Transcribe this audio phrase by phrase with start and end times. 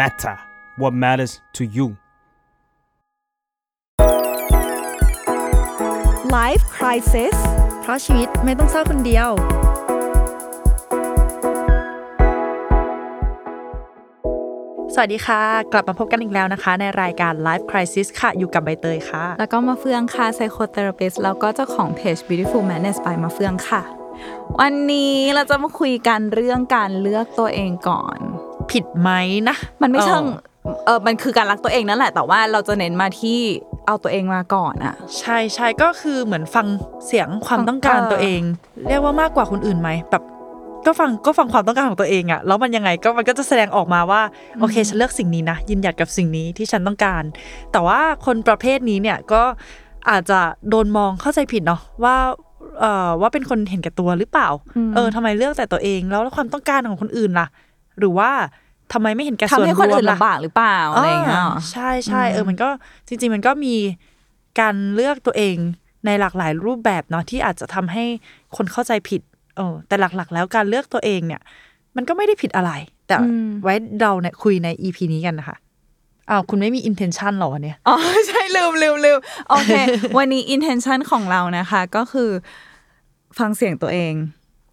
[0.00, 0.36] matter
[0.80, 1.86] what matters to you
[6.38, 7.36] Life Crisis
[7.82, 9.28] เพราะชีวิตไม่ต้องเศร้าคนเดียว
[14.94, 15.42] สวัสดีค่ะ
[15.72, 23.82] กลับมาพบกันอีกแล้วนะคะ ในรายการ Life Crisis ค่ะ อยู่กับใบเตยค่ะ แล้วก็มาเฟืองค่ะ psychotherapist แล้วก็เจ้าของเพจ Beautiful Madness by มาเฟืองค่ะ
[24.60, 28.18] วันนี้เราจะมาคุยกันเรื่องการเลือกตัวเองก่อน
[28.72, 29.10] ผิดไหม
[29.48, 30.24] นะ มันไม่เออเชิง
[30.86, 33.38] เออมันคือการรักตัวเองนั่นแหละ แต่ว่าเราจะเน้นมาที่
[33.86, 36.66] เอาตัวเองมาก่อนอะใช่ใช่ก็คือเหมือนฟัง
[37.06, 38.40] เสียงความต้องการเออตัวเอง
[38.88, 40.24] เรียกว่ามากกว่าคนอื่นไหมแบบ
[40.86, 44.22] ก็ฟังก็ฟังความต้องการของตัวเองอะแล้วมันยังไงก็มันก็จะแสดงออกมาว่า
[44.60, 47.22] โอเคฉันเลือกสิ่งนี้นะยืนหยัดกับสิ่งนี้ที่ฉันต้องการ
[47.72, 49.42] แต่ว่าคนประเภทนี้เนี่ยก็
[50.10, 52.16] อาจจะโดนมองเข้าใจผิดเนาะว่า
[52.80, 54.48] เอ่อว่าเป็นคนเห็นแก่ตัวหรือเปล่า
[54.94, 57.46] เออทำไมเลือกแต่ตัวเอง แล้วความต้องการของคนอื่นล่ะ
[57.98, 58.30] หรือว่า
[58.92, 62.68] ทำไมไม่เห็นแก่ส่วนทำให้รคนวอื่มนล่ะลำบากหรือเปล่าอะไรอย่างเงี้ยใช่ใช่เออมันก็
[63.08, 63.74] จริง ๆ มันก็มี
[64.60, 65.56] การเลือกตัวเอง
[66.06, 68.04] ในหลากหลายรูปแบบเนาะที่อาจจะทำให้
[68.56, 69.20] คนเข้าใจผิด
[69.56, 71.40] เออแต่หลักๆ แล้วการเลือกตัวเองเนี่ย
[71.96, 72.72] มันก็ไม่ได้ผิดอะไร
[73.06, 73.16] แต่
[73.62, 75.56] ไว้เราเนี่ยคุยใน EP นี้กันนะคะ
[76.30, 77.96] อ้าวคุณไม่มี intention หรอวันเนี้ยอ๋อ
[78.28, 79.72] ใช่ลืมลืมลืมโอเค
[80.18, 82.30] วันนี้ intention ของเรานะคะ ก็คือ
[83.38, 84.12] ฟังเสียงตัวเอง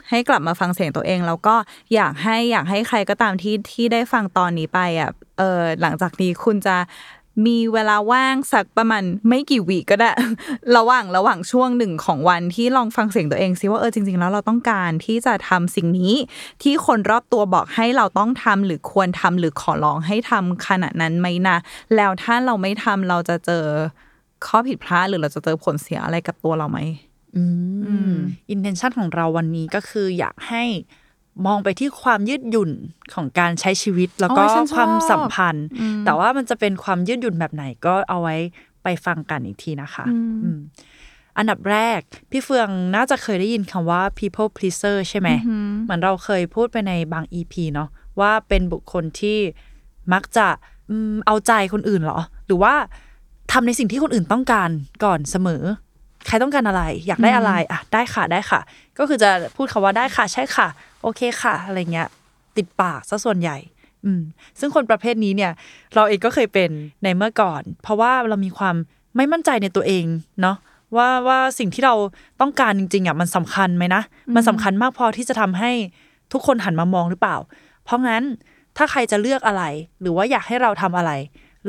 [0.10, 1.56] ให้กลับมาฟังเสียงตัวเอง แล้วก็
[1.96, 6.78] อยากให้อยากให้ใครก็ตามที่ที่ได้ฟังตอนนี้ไปอะเออหลังจากนี้คุณจะ
[7.48, 10.12] มีเวลาว่างสักประมาณไม่กี่วิก็ได้
[10.78, 16.14] ระหว่างระหว่างช่วงหนึ่งของวันที่ลองฟังเสียงตัวเองซิว่าเออจริง ๆ แล้วเราต้องการที่จะทำสิ่งนี้
[16.62, 21.58] ที่คนรอบตัวบอกให้เราต้องทำหรือควรทำหรือขอร้องให้ทำขนาดนั้นไหมนะ
[21.96, 23.66] แล้วถ้าเราไม่ทำเราจะเจอ
[24.46, 26.80] ข้อผิดพลาดหรือเราจะเจอผลเสียอะไรกับตัวเราไหม
[27.36, 27.44] อื
[28.14, 28.16] ม
[28.54, 30.64] intention ของเราวันนี้ก็คืออยากให้
[31.46, 32.72] มองไปที่ความยืดหยุ่น
[33.14, 35.68] ของการใช้ชีวิตแล้วก็โอ้ยฉันชอบความสัมพันธ์
[36.06, 38.36] แต่ว่ามันจะเป็นความยืดหยุ่นแบบไหนก็เอาไว้
[38.84, 40.06] ไปฟังกันอีกทีนะคะ
[40.44, 40.60] อืม
[41.38, 42.00] อันดับแรก
[42.32, 45.30] พี่เฟืองน่าจะเคยได้ยินคำว่า people pleaser ใช่ไหม
[45.84, 47.90] เหมือนเราเคยพูดไปในบาง EP เนาะ
[48.20, 49.38] ว่าเป็นบุคคลที่
[50.14, 50.48] มักจะ
[50.90, 52.74] อืมเอาใจคนอื่นเหรอ หรือว่า
[53.52, 54.70] ทำในสิ่งที่คนอื่นต้องการ
[55.04, 55.64] ก่อนเสมอ
[56.28, 58.60] ใครต้องการอะไร อยากได้อะไรอะได้ค่ะได้ค่ะ
[58.98, 60.68] ก็คือจะพูดคำว่าได้ค่ะ ใช่ค่ะ
[61.02, 62.08] โอเคค่ะ อะไรเงี้ย
[62.58, 63.58] ติดปากซะส่วนใหญ่
[64.06, 64.22] อืม
[64.60, 65.52] ซึ่งคนประเภทนี้เนี่ย
[65.96, 66.70] เราเองก็เคยเป็น
[67.04, 68.76] ในเมื่อก่อน เพราะว่าเรามีความ
[69.16, 70.06] ไม่มั่นใจในตัวเอง
[70.42, 70.58] เนาะ
[70.96, 71.96] ว่าว่าสิ่งที่เรา
[72.42, 74.02] ต้องการจริงๆอะมันสำคัญไหมนะ
[74.36, 75.72] มันสำคัญมากพอที่จะทำให้
[76.34, 77.38] ทุกคนหันมามองหรือเปล่า
[77.84, 78.24] เพราะงั้น
[78.78, 79.64] ถ้าใครจะเลือกอะไร
[80.02, 81.12] หรือว่าอยากให้เราทำอะไร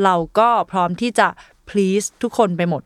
[0.05, 1.29] เราก็พร้อมที่จะ
[1.69, 2.83] please ทุกคนไปหมด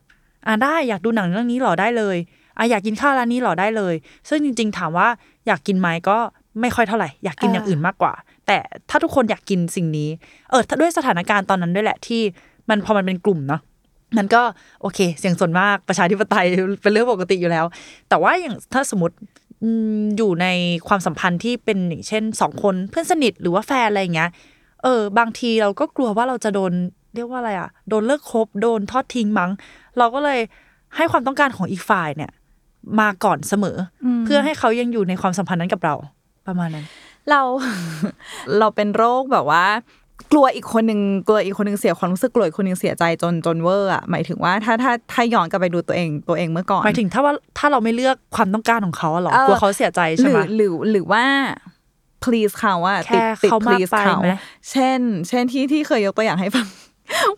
[0.48, 2.16] อะได้อยากดูหนังเรื่องนี้หรอได้เลย
[2.58, 3.94] อะอยากกินข้าวร้านนี้หรอได้เลย
[4.28, 5.08] ซึ่งจริง ๆ ถามว่า
[5.46, 6.16] อยากกินไหมก็
[6.60, 8.12] ไม่ค่อยเท่าไหร่ อยากกินอย่างอื่นมากกว่า
[8.46, 8.58] แต่
[8.90, 10.08] ถ้าทุกคนอยากกินสิ่งนี้
[10.50, 12.20] เออด้วยสถานการณ์ตอนนั้นด้วยแหละที่
[12.68, 13.60] มันพอมันเป็นกลุ่มเนาะ
[14.18, 14.42] มันก็
[14.80, 16.46] โอเค เสียงส่วนมากประชาธิปไตย
[16.82, 17.64] เป็นเรื่องปกติอยู่แล้ว
[18.08, 19.16] แต่ว่าอย่างถ้าสมมติ
[20.16, 20.46] อยู่ใน
[20.88, 24.30] ความสัมพันธ์ที่เป็นอย่างเช่นสองคนเพื่อนสนิทหรือว่าแฟนอะไรอย่างเงี้ย
[24.82, 26.72] เออบางทีเราก็กลัวว่าเราจะโดน
[27.14, 29.50] เรียกว่าอะไรอะโดนเลิกคบโดนทอดทิ้งมั้ง
[29.98, 30.38] เราก็เลย
[30.96, 32.30] ให้ความต้องการของอีกฝ่ายเนี่ย
[33.00, 35.94] มาก่อนเสมออเพื่อให้เขายังอยู่ในความสัมพันธ์นั้นกับเรา
[36.46, 36.84] ประมาณนั้น
[37.30, 37.40] เรา
[38.58, 39.64] เราเป็นโรคแบบว่า
[40.32, 51.24] กลัวอีกคนหนึ่งกลัวอีกคนหนึ่งเสียความรู้สึกกลัวอีกคนหนึ่งเสียใจจนจนเวอร์อะหมายถึงว่าถ้าถ้าถ้าย้อนกลับไปดูตัวเองตัวเองเมื่อก่อนหมายถึงถ้าว่าถ้าเราไม่เลือกความต้องการของเขาอะเหรอเออกลัวเขาเสียใจหใช่รืไหมอหรือหรือว่า
[52.24, 54.32] please เขาอะแค่ติดติดเขามาก please ไปเขาไหม
[54.70, 56.66] เช่น เช่นที่ที่เคยยกตัวอย่างให้ฟัง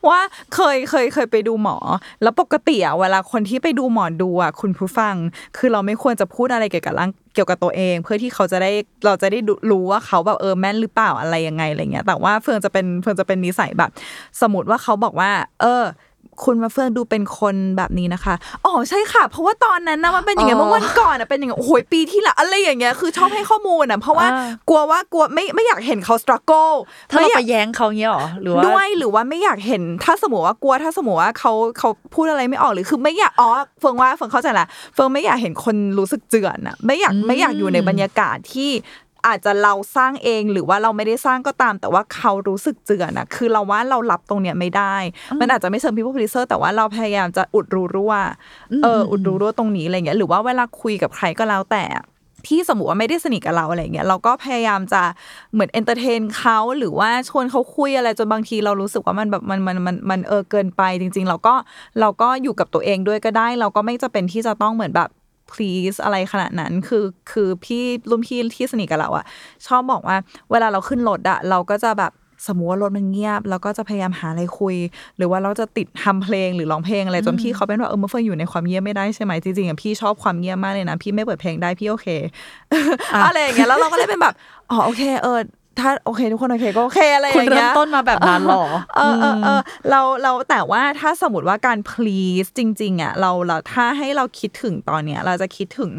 [0.08, 0.20] ว่า
[0.54, 1.76] เคยเคยเคยไปดูหมอ
[2.22, 5.14] แล้วปกติอะเวลาคนที่ไปดูหมอดูอะคุณผู้ฟัง
[5.56, 8.70] คือเราไม่ควรจะพูดอะไรเกี่ยวกับร่างเกี่ยวกับตัวเอง เพื่อที่เขาจะได้
[9.04, 9.38] เราจะได้
[9.70, 13.90] รู้ว่าเขาแบบเออแม่นหรือเปล่าอะไรยังไงอะไรเงี้ย แต่ว่าเฟืองจะเป็นเฟืองจะเป็นนิสัยแบบ
[14.40, 15.30] สมมติว่าเขาบอกว่า
[15.60, 15.82] เออ
[16.44, 18.34] คุณมาเฟืองดูเป็นคนแบบนี้นะคะ
[18.64, 26.74] อ๋อใช่ค่ะ เพราะว่าตอนนั้นนะมันเป็นอย่างเงี้ยอ๋อเมื่อวันก่อนอะเป็นอย่างเงี้ยโอ้โหปีที่ละอะไรอย่างเงี้ยคือชอบให้ข้อมูลอะเพราะว่าอ่ากลัวว่ากลัวไม่ไม่อยากเห็นเขา struggle
[27.10, 33.48] ถ้าเราม่อยไปกแย้งเขาเงี้ยหรอหรือว่าด้วยหรือว่าไม่อยากเห็นถ้าสมมติว่ากลัวถ้าสมมติว่าเขาเขาพูดอะไรไม่ออกหรือคือไม่อยากอ๋อ
[33.80, 38.70] เฟิงว่าเฟิงเข้าใจละเฟิงไม่อยากเห็นคนรู้สึกเจื่อนอะไม่อยากไม่อยากอยู่ในบรรยากาศที่
[39.26, 44.96] อาจจะเราสร้างเองหรือว่าเราไม่ได้สร้างก็ตาม แต่ว่าเขารู้สึกเจื่อนอะคือเราว่าเรารับตรงเนี้ยไม่ได้
[45.40, 48.14] มันอาจจะไม่เชิง people pleaser แต่ว่าเราพยายามจะอุดรูรั่ว
[48.82, 51.84] เอออุดรูรั่วตรงนี้อะไรเงี้ยหรือว่าเวลาคุยกับใครก็แล้วแต่
[52.48, 55.02] ที่สมมติว่าไม่ได้สนิทกับเราอะไรเงี้ยเราก็พยายามจะ
[55.52, 61.54] เหมือน entertain เขาหรือว่าชวนเขาคุยอะไรจนบางทีเรารู้สึกว่ามันแบบมันมันมันมันเออเกินไปจริง ๆ เราก็
[62.00, 65.10] เราก็อยู่กับตัวเองด้วยก็ได้ เราก็ไม่จะเป็นที่จะต้องเหมือนแบบ
[65.52, 69.24] please อะไรขนาดนั้น คือคือพี่รุ่นพี่ที่สนิทกับเราอะ
[69.66, 70.16] ชอบบอกว่า
[70.50, 72.12] เวลาเราขึ้นรถอะเราก็จะแบบ
[72.48, 74.76] สมมติว่ารถมันเงียบ เราก็จะพยายามหาอะไรคุย
[75.16, 82.06] หรือว่าเราจะติดทำเพลงหรือร้องเพลงอะไรจนพี่เขาเป็นว่าเออเมื่อเฟิร์นอยู่ในความเงียบไม่ได้ใช่ไหมจริงๆอะพี่ชอบความเงียบมากเลยนะพี่ไม่เปิดเพลงได้พี่โอเค
[83.24, 84.34] อะไรอย่างเงี้ยแล้วเราก็เลยเป็นแบบ
[84.70, 85.38] อ๋อโอเคเออ
[85.78, 88.64] ถ้าโอเคทุกคนโอเคก็โอเคอะไรอคุณย่างเริ่เงี้มยต้นมาแบบนั้นเหรอ
[88.96, 95.92] เออเออเออเราเราแต่ว่าถ้าสมมติว่าการ please จริง ๆอะเราเราถ้าให้เราคิดถึงตอนเนี้ย เราจะคิดถึง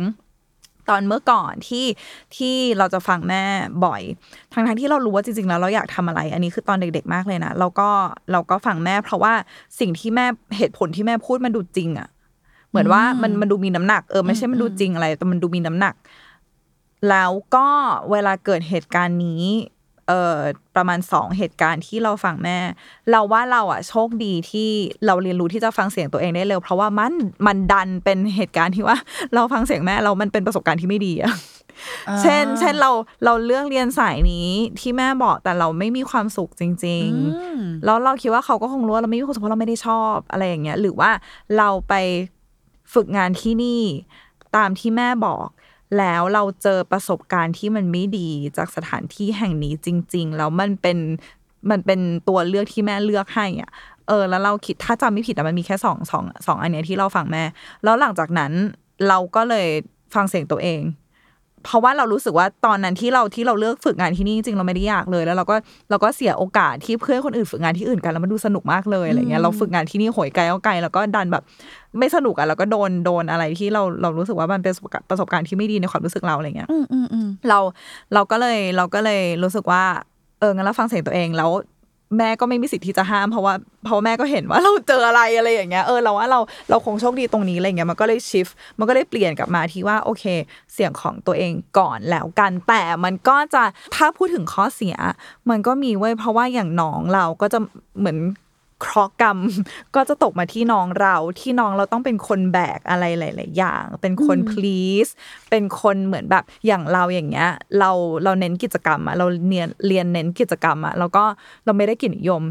[0.90, 1.86] ตอนเมื่อก่อนที่
[2.36, 3.44] ที่เราจะฟังแม่
[3.86, 4.02] บ่อย
[4.54, 7.90] ทั้งทั้งๆที่เรารู้ว่าจริงๆแล้วเราอยากทำอะไร อันนี้คือตอนเด็กๆมากเลยนะเราก็
[8.32, 9.34] เราก็ฟังแม่ เพราะว่า
[9.80, 10.26] สิ่งที่แม่
[10.58, 12.10] เหตุผลที่แม่พูดมันดูจริงอะ
[12.70, 15.94] เหมือนว่ามันมันดูมีน้ำหนักเออไม่ใช่มันดูจริงอะไร แต่มันดูมีน้ำหนัก
[17.10, 17.68] แล้วก็
[18.12, 19.44] เวลาเกิดเหตุการณ์นี้
[20.08, 20.40] เอ่อ
[20.76, 22.58] ประมาณสองเหตุการณ์ที่เราฟังแม่
[23.12, 24.70] เราว่าเราอะโชคดีที่
[25.06, 27.14] เราเรียนรู้ที่จะฟังเสียงตัวเองได้เร็ว เพราะว่ามัน
[27.48, 28.98] มันดันเป็นเหตุการณ์ที่ว่า
[29.34, 31.34] เราฟังเสียงแม่เรามันเป็นประสบการณ์ที่ไม่ดีอะ
[32.08, 32.92] อ่าเช่น เช่นเรา
[33.26, 34.50] เราเลือกเรียนสายนี้
[34.80, 37.08] ที่แม่บอกแต่เราไม่มีความสุขจริง
[37.46, 41.12] ๆ แล้วเราคิดว่าเขาก็คงรู้ว่าเราไม่มีความสุขเพราะเราไม่ได้ชอบอะไรอย่างเงี้ย หรือว่า
[41.58, 41.94] เราไป
[42.94, 43.82] ฝึกงานที่นี่
[44.56, 45.48] ตามที่แม่บอก
[45.98, 50.98] แล้วเราเจอประสบการณ์ที่มันไม่ดีจากสถานที่แห่งนี้จริง ๆ แล้วมันเป็น
[51.70, 52.00] มันเป็น
[52.30, 53.72] ตัวเลือกที่แม่เลือกให้อะ
[54.08, 57.44] เออ แล้วเราคิดถ้าจำไม่ผิดอะมันมีแค่สองสองสองอันเนี้ยที่เราฟังแม่
[57.84, 58.52] แล้วหลังจากนั้น
[59.08, 59.68] เราก็เลย
[60.16, 60.82] ฟังเสียงตัวเอง
[61.66, 65.56] เพราะว่าเรารู้สึกว่าตอนนั้นที่เราที่เราเลือกฝึกงานที่นี่จริงๆเราไม่ได้อยากเลย แล้วเราก็
[65.90, 71.44] เราก็เสียโอกาสที่เพื่อนคนอื่นฝึกงานที่อื่นกันแล้วมันดูสนุกมากเลยอะไรเงี้ยเราฝึกงานที่นี่โหยไกลเอาไกลแล้วก็ดันแบบ
[72.00, 77.60] ไม่สนุกอะแล้วก็โดนโดนอะไรที่เราเรารู้สึกว่ามันเป็นประสบการณ์ประสบการณ์ที่ไม่ดีในความรู้สึกเราอะไรเงี้ยอืมอืมอืมเรา
[78.14, 79.84] เราก็เลยเราก็เลยรู้สึกว่า
[80.40, 81.50] เอองั้นเราฟังเสียงตัวเองแล้ว
[82.18, 83.54] แม่ก็ไม่มีสิทธิ์ที่จะห้ามเพราะว่า
[83.86, 88.48] เพราะแม่ก็เห็นว่าเราเจออะไรอะไรอย่างเงี้ยเออเราว่าเราเราคงโชคดีตรงนี้อะไรเงี้ยมันก็เลยชิฟ
[88.80, 90.24] มันก็เลยเปลี่ยนกลับมาที่ว่าโอเค
[90.74, 93.64] เสียงของตัวเองก่อนแล้วกัน แต่มันก็จะ
[93.96, 94.96] ถ้าพูดถึงข้อเสีย
[95.50, 97.60] มันก็มีเว้ยเพราะว่าอย่างน้องเราก็จะ
[98.00, 98.18] เหมือน
[98.82, 99.38] เคราะห์กรรม
[99.96, 105.12] ก็จะตกมาที่น้องเราที่น้องเราต้องเป็นคนแบกอะไรหลาย ๆ อย่าง เป็นคน please
[105.50, 107.50] เป็นคนเหมือนแบบอย่างเราอย่างเงี้ย
[107.80, 107.92] เรา
[108.24, 111.24] เราเน้นกิจกรรมอะเราเรียนเรียนเน้นกิจกรรมอะแล้วก็
[111.66, 112.44] เราไม่ได้เกิจนิยม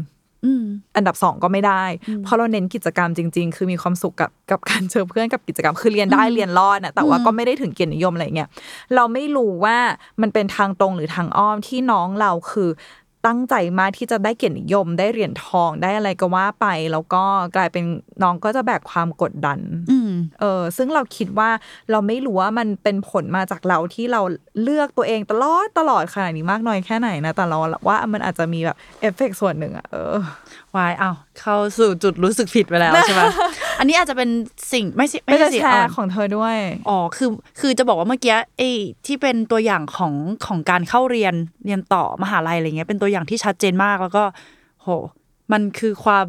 [0.45, 1.83] อืมอันดับสองก็ไม่ได้
[2.23, 8.49] เพราะเราเน้นกิจกรรมจริง ๆ คือมีความสุขกับกับการเจอเพื่อนกับกิจกรรม คือเรียนได้เรียนรอดนะแต่ว่าก็ไม่ได้ถึงเกียรตินิยมอะไรเงี้ย
[8.95, 9.77] เราไม่รู้ว่า
[10.21, 12.69] มันเป็นทางตรงหรือทางอ้อมที่น้องเราคือ
[13.25, 17.23] ตั้งใจมากที่จะได้เกียรตินิยม ได้เหรียญทองได้อะไรก็ว่าไป แล้วก็
[17.55, 17.83] กลายเป็น
[18.23, 19.59] น้องก็จะแบกความกดดัน
[19.91, 21.49] อืมเออซึ่งเราคิดว่า
[21.91, 24.21] เราไม่รู้ว่ามันเป็นผลมาจากเราที่เรา
[24.61, 27.57] เลือกตัวเองตลอดตลอดขนาดนี้มากน้อยแค่ไหนนะแต่เรา
[27.87, 30.15] ว่ามันอาจจะมีแบบเอฟเฟกต์ส่วนหนึ่งอะเออ
[30.75, 33.21] วายอ้าวเข้าสู่จุดรู้สึกผิดไปแล้วใช่ไหม
[33.81, 34.29] อันนี้อาจจะเป็น
[34.73, 36.57] สิ่งไม่ใช่ไม่ไม่ได้ใช่สิแชอะร์ของเธอด้วย
[36.89, 37.29] อ๋อคือ
[37.59, 38.71] คือจะบอกว่าเมื่อกี้ไอ้
[39.05, 40.13] ที่เป็นตัวอย่างของ
[40.45, 41.33] ของการเข้าเรียน
[41.65, 44.23] เรียนต่อมหาลัยอะไรเงี้ยเป็นตัวอย่างที่ชัดเจนมากแล้วก็
[44.81, 44.87] โห
[45.51, 46.25] มันคือความ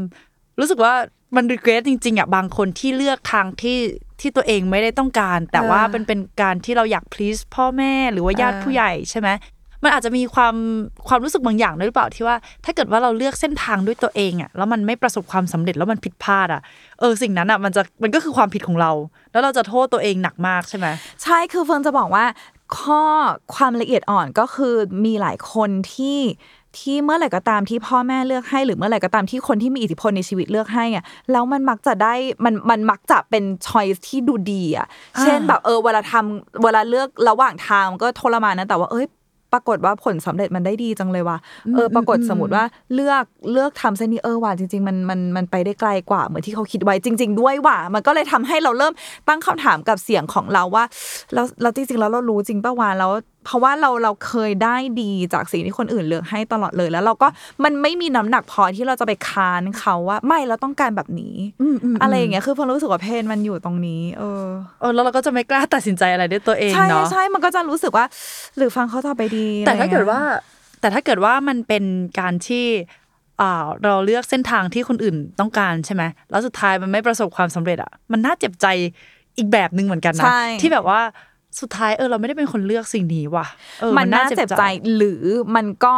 [0.58, 0.94] รู้สึกว่า
[1.36, 3.78] มันรีเกรสจริงๆอะบางคนที่เลือกทางที่
[4.20, 9.28] ที่ตัวเองไม่ได้ต้องการ แต่ว่าเออเป็นเป็นการที่เราอยาก please พ่อแม่หรือว่าญาติเออผู้ใหญ่ใช่ไหม
[9.84, 10.54] มันอาจจะมีความ
[11.08, 16.62] ความรู้สึกบางอย่างด้วยหรือเปล่าที่ว่า ถ้าเกิดว่าเราเลือกเส้นทางด้วยตัวเองอะแล้วมันไม่ประสบความสำเร็จแล้วมันผิดพลาดอะ
[17.00, 18.92] เออสิ่งนั้นอะมันจะมันก็คือความผิดของเรา
[19.32, 20.86] แล้วเราจะโทษตัวเองหนักมากใช่ไหม
[21.22, 22.24] ใช่คือเฟิร์นจะบอกว่า
[22.78, 23.02] ข้อ
[23.54, 24.74] ความละเอียดอ่อนก็คือ
[25.04, 26.20] มีหลายคนที่
[26.80, 32.14] ที่เมื่อไหร่ก็ตามที่พ่อแม่เลือกให้ หรือเมื่อไหร่ก็ตามที่คนที่มีอิทธิพลในชีวิตเลือกให้อะแล้วมันมักจะได้
[32.44, 34.86] มันมันมักจะเป็นช้อยที่ดูดีอะ
[35.20, 39.06] เช่นแบบเออเวลาทำเวลาเลือกระหว่างทางก็ทรมานนะแต่ว่าเอ้ย
[39.52, 41.38] ปรากฏว่าผลสำเร็จมันได้ดีจังเลยว่ะ
[41.74, 48.92] เออปรากฏสมมติว่าเลือกเลือกทำเส้นนี้เออว่ะจริง ๆ มันมันมันไปได้ไกลกว่าเหมือนที่เขาคิดไว้จริง ๆ ด้วยว่ะมันก็เลยทำให้เราเริ่ม
[49.28, 50.84] ตั้งคำถามกับเสียงของเราว่า
[51.34, 53.12] เราเราจริงๆแล้วเรารู้จริงป่ะวะแล้ว
[53.44, 57.28] เพราะว่าเราเราเคยได้ดีจากสิ่งที่คนอื่นเลือกให้ตลอดเลย แล้วเราก็
[57.64, 64.46] มันไม่มีน้ำหนักพอที่เราจะไปค้านเขาว่า ไม่เราต้องการแบบนี้อืมอืมอะไรอย่างเงี้ยคือพอรู้สึกว่าเพนมันอยู่ตรงนี้เออ
[64.80, 68.06] เออแล้วเราก็จะไม่กล้าตัดสินใจอะไรด้วยตัวเองใช่เนาะใช่มันก็จะรู้สึกว่า
[68.56, 70.20] หรือฟังเขาต่อไปดี แต่อะไรถ้างี้ยเกิดว่า
[70.80, 71.84] แต่ถ้าเกิดว่ามันเป็น
[72.20, 72.66] การที่
[73.40, 78.66] อ่าเราเลือกเส้นทางที่คนอื่นต้องการใช่ไหมแล้วสุดท้ายมันไม่ประสบความสำเร็จอะมันน่าเจ็บใจ
[79.38, 81.00] อีกแบบหนึ่งเหมือนกันนะใช่ที่แบบว่า
[81.60, 83.46] สุดท้ายเออเราไม่ได้เป็นคนเลือกสิ่งนี้ว่ะ
[83.80, 84.62] เออมันน่าเจ็บใจ
[84.96, 85.22] หรือ
[85.56, 85.94] มันก็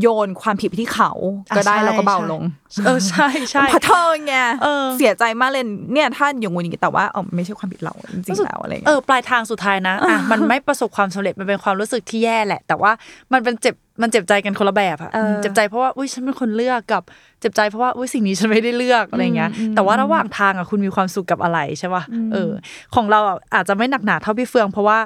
[0.00, 1.12] โยนความผิดไปที่เขา
[1.56, 2.42] ก็ได้อะใช่แล้วก็เบาลง
[2.84, 12.92] เออใช่ใช่เพราะเธอไงเออเสียใจมากเลยเนี่ยถ้าอย่างงูอย่างงี้แต่ว่าเออไม่ใช่ความผิดเราจริงๆแล้วอะไรเอเงี้ยอปลายทางสุดท้ายนะอะมันไม่ประสบความสำเร็จมันเป็นความรู้สึกที่แย่แหละ แต่ว่า
[13.32, 17.02] มันเป็นเจ็บมันเจ็บใจกันคนละแบบอะเออเจ็บใจเพราะว่าอุ้ยฉันเป็นคนเลือกกับ
[17.44, 22.50] เจ็บใจเพราะว่าอุ้ยสิ่งนี้ฉันไม่ได้เลือกอะไรเงี้ย แต่ว่าระหว่างทางอะคุณมีความสุขกับอะไรใช่ป่ะเออ
[22.94, 24.98] ของเราอะอาจจะไม่หนักหนาเท่าพี่เฟิง เพราะว่า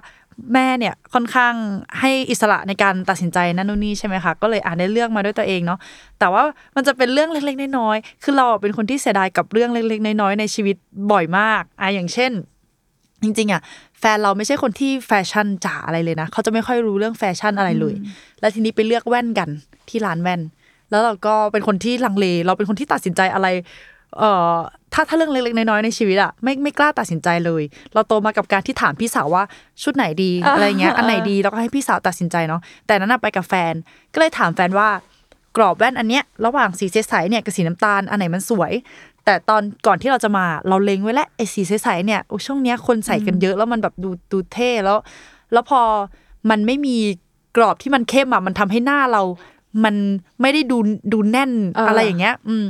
[0.53, 1.55] แม่เนี่ยค่อนข้าง
[2.01, 5.79] ให้อิสระในการตัดสินใจนั่นนู่นนี่ใช่ไหมคะก็เลยอ่าได้เลือกมาด้วยตัวเองเนาะ
[6.19, 6.43] แต่ว่า
[6.77, 10.77] มันจะเป็นเรื่องเล็กๆน้อยๆคือเราอะเป็นคนที่เสียดายกับเรื่องเล็กๆน้อยๆในชีวิต
[11.13, 12.33] บ่อยมากอะอย่างเช่น
[13.23, 13.61] จริงๆอะ
[14.01, 17.95] แฟนเราไม่ใช่คนที่แฟชั่นจ๋าอะไรเลยนะเขาจะไม่ค่อยรู้เรื่องแฟชั่นอะไรเลย
[18.41, 19.49] แล้วทีนี้ไปเลือกแว่นกัน
[19.89, 20.41] ที่ร้านแว่น
[20.91, 23.49] แล้วเราก็เป็นคนที่ลังเล เราเป็นคนที่ตัดสินใจอะไร
[24.19, 24.55] เอ่อ
[24.93, 27.63] ถ้าถ้าเรื่องเล็กๆน้อยๆในชีวิตอะไม่ไม่กล้าตัดสินใจเลย
[27.95, 29.43] เราโตมากับการที่ถามพี่สาวว่า
[29.83, 33.75] ชุดไหนดีอ่าอะไรเงี้ยอันไหนอ่าดีแล้วก็ให้พี่สาวตัดสินใจเนาะแต่นั้นนะไปกับแฟน
[34.13, 34.89] ก็เลยถามแฟนว่า
[35.57, 38.73] กรอบแว่นอันเนี้ยระหว่างสีใสๆเนี่ยกับสีน้ำตาลอันไหนมันสวย
[39.25, 44.99] แต่ตอนก่อนที่เราจะมาเราเล็งไว้แล้วไอ้สีใสๆเนี่ยโอ้ช่วงเนี้ยคนใส่กันเยอะแล้วมันแบบดูดูเท่แล้ว
[45.53, 45.81] แล้วพอ
[46.51, 46.97] มันไม่มี
[47.57, 49.23] กรอบที่มันเข้มอะมันทำให้หน้าเรา
[49.85, 49.95] มัน
[50.41, 50.79] ไม่ได้ดู
[51.13, 52.67] ดูแน่นเออออะไรอย่างเงี้ย อืม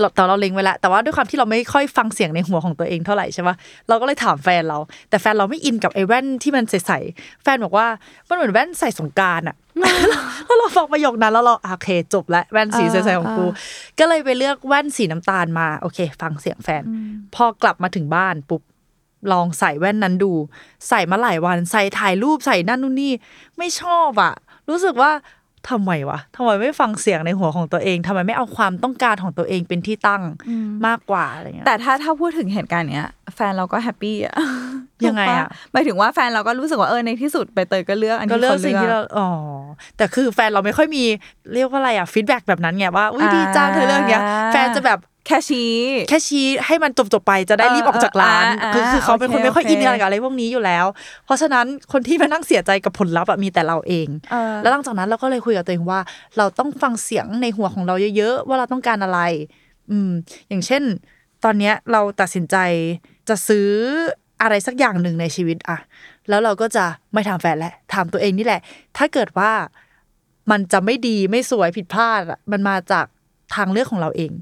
[0.00, 3.54] เราแต่เราเล็งไว้แล้วแต่ว่าด้วยความที่เราไม่ค่อยฟังเสียงในหัวของตัวเองเท่าไหร่ใช่ปะ
[3.88, 7.86] เราก็เลยถามแฟนเรา แต่แฟนเราไม่อินกับไอ้แว่นที่มันใสๆแฟนบอกว่า
[8.28, 9.56] มันเหมือนแว่นใส่สงกรารอะ
[10.46, 13.46] แล้วเราฟังประโยคนั้นแล้วเราอะโอเคจบแล้วแว่นสีใสๆของกู
[13.98, 16.82] ก็เลยไปเลือกแว่นสีน้ำตาลมาโอเค ฟังเสียงแฟน
[17.34, 18.62] พอกลับมาถึงบ้านปุ๊บ
[19.32, 20.32] ลองใส่แว่นนั้นดู
[20.88, 23.12] ใส่มาหลายวันใส่ถ่ายรูปใส่นั่นนู่นนี่
[23.58, 24.34] ไม่ชอบอะ
[24.68, 25.10] รู้สึกว่า
[25.70, 30.22] ทำไมวะทำไมไม่ฟังเสียงในหัวของตัวเองทำไมไม่เอาความต้องการของตัวเองเป็นที่ตั้ง
[30.86, 34.34] มากกว่าอะไรเงี้ยแต่ถ้าถ้าพูดถึงเหตุการณ์เนี้ย แฟนเราก็แฮปปี้อะ
[35.06, 39.28] ยังไงอะถูกปหมายถึงว่าแฟนเราก็รู้สึกว่าเออในที่สุดใบเตยก็เลือกอันก็ที่เลือกเขาสิ่งเลืที่อกเราอ๋อ
[39.96, 41.04] แต่คือแฟนเราไม่ค่อยมี
[41.54, 45.72] เรียกว่าอะไรอะฟีดแบ็กแบบนั้นไงว่าอุ้ยดีจังเธอเลือกเนี้ยอ่าแฟนจะแบบ แค่ชี้
[46.08, 50.86] แค่ชี้ให้มันจบจบๆไปจะได้เออรีบออกจากร้านเออคือคือเขาเป็นคนโอเคไม่ค่อยโอเคอินอะไรกับอะไรพวกนี้อยู่แล้ว
[51.24, 56.00] เพราะฉะนั้นคนที่มานั่งเสียใจกับผลลัพธ์อะมีแต่เราเองเออแล้วหลังจากนั้นเราก็เลยคุยกับตัวเองว่า
[56.36, 59.20] เราต้องฟังเสียงในหัวของเราเยอะๆว่าเราต้องการอะไร
[59.90, 60.10] อืม
[60.48, 60.82] อย่างเช่น
[61.44, 62.56] ตอนเนี้ยเราตัดสินใจ
[63.28, 63.68] จะซื้อ
[64.42, 65.78] อะไรสักอย่างหนึ่งในชีวิตอะ
[66.28, 68.60] แล้วเราก็จะไม่ถามแฟนแหละถามตัวเองนี่แหละ
[68.96, 69.52] ถ้าเกิดว่า
[70.50, 73.06] มันจะไม่ดีไม่สวยผิดพลาดอะมันมาจาก
[73.54, 74.32] ทางเลือกของเราเอง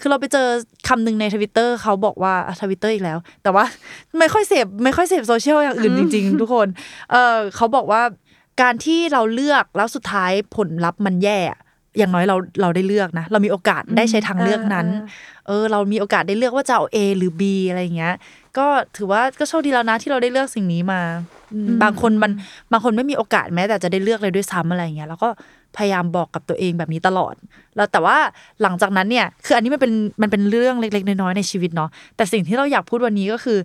[0.00, 0.46] คือเราไปเจอ
[0.88, 3.64] คำหนึ่งในทวิตเตอร์เขาบอกว่าทวิตเตอร์อีกแล้ว แต่ว่า
[4.18, 6.68] ไม่ค่อยเสพไม่ค่อยเสพโซเชียลอย่างอื่นจริง ๆ ทุกคน
[7.10, 8.02] เออเขาบอกว่า
[8.62, 11.60] การที่เราเลือกแล้วสุดท้ายผลลัพธ์มันแย่อะ
[11.98, 14.86] อย่างน้อยเราเราได้เลือกนะ เรามีโอกาสได้ใช้ทางเลือกนั้น
[15.46, 18.14] เออ เรามีโอกาสได้เลือกว่าจะเอา A หรือ B อะไรอย่างเงี้ย
[18.58, 18.66] ก็
[18.96, 21.00] ถือว่าก็โชคดีแล้วนะที่เราได้เลือกสิ่งนี้มา
[21.54, 22.32] อืมบางคนมัน
[22.72, 25.28] บางคนไม่มีโอกาสแม้แต่จะได้เลือกเลยด้วยซ้ำอะไรอย่างเงี้ย แล้วก็
[25.76, 27.34] พยายามบอกกับตัวเองแบบนี้ตลอด
[27.76, 28.16] แล้วแต่ว่า
[28.62, 33.58] หลังจากนั้นเนี่ย คืออันนี้มันเป็นมันเป็นเรื่องเล็ก ๆ น้อยๆในชีวิตเนาะแต่สิ่งที่เราอยากพูดวันนี้ก็คือ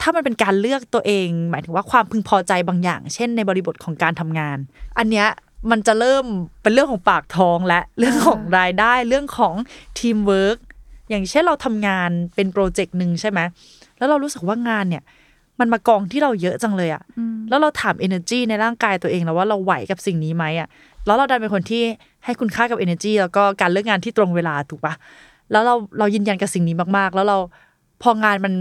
[0.00, 4.58] ถ้ามันเป็นการเลือกตัวเอง หมายถึงว่าความพึงพอใจบางอย่าง เช่นในบริบทของการทำงาน
[4.98, 5.28] อันเนี้ย
[5.70, 6.24] มันจะเริ่ม
[6.62, 9.54] เป็นเรื่องของปากท้องและเรื่องของรายได้เรื่องของ
[9.98, 10.58] ทีมเวิร์ก
[11.10, 13.40] อย่างเช่นเราทำงานเป็น project หนึ่งใช่ไหม
[13.98, 15.02] แล้วเรารู้สึกว่างานเนี่ย
[15.60, 17.02] มันมากองที่เราเยอะจังเลยอะ
[17.48, 20.68] แล้วเราถาม energy ในร่างกายตัวเองแล้วว่าเราไหวกับสิ่งนี้ไหมอะ
[21.06, 21.82] แล้วเราดันเป็นคนที่
[22.24, 24.94] ให้คุณค่ากับ energy แล้วก็การเลิกงานที่ตรงเวลาถูกปะ
[25.50, 27.38] แล้วเราเรายืนยันกับสิ่งนี้มากๆ แล้วเรา
[28.02, 28.54] พองานมัน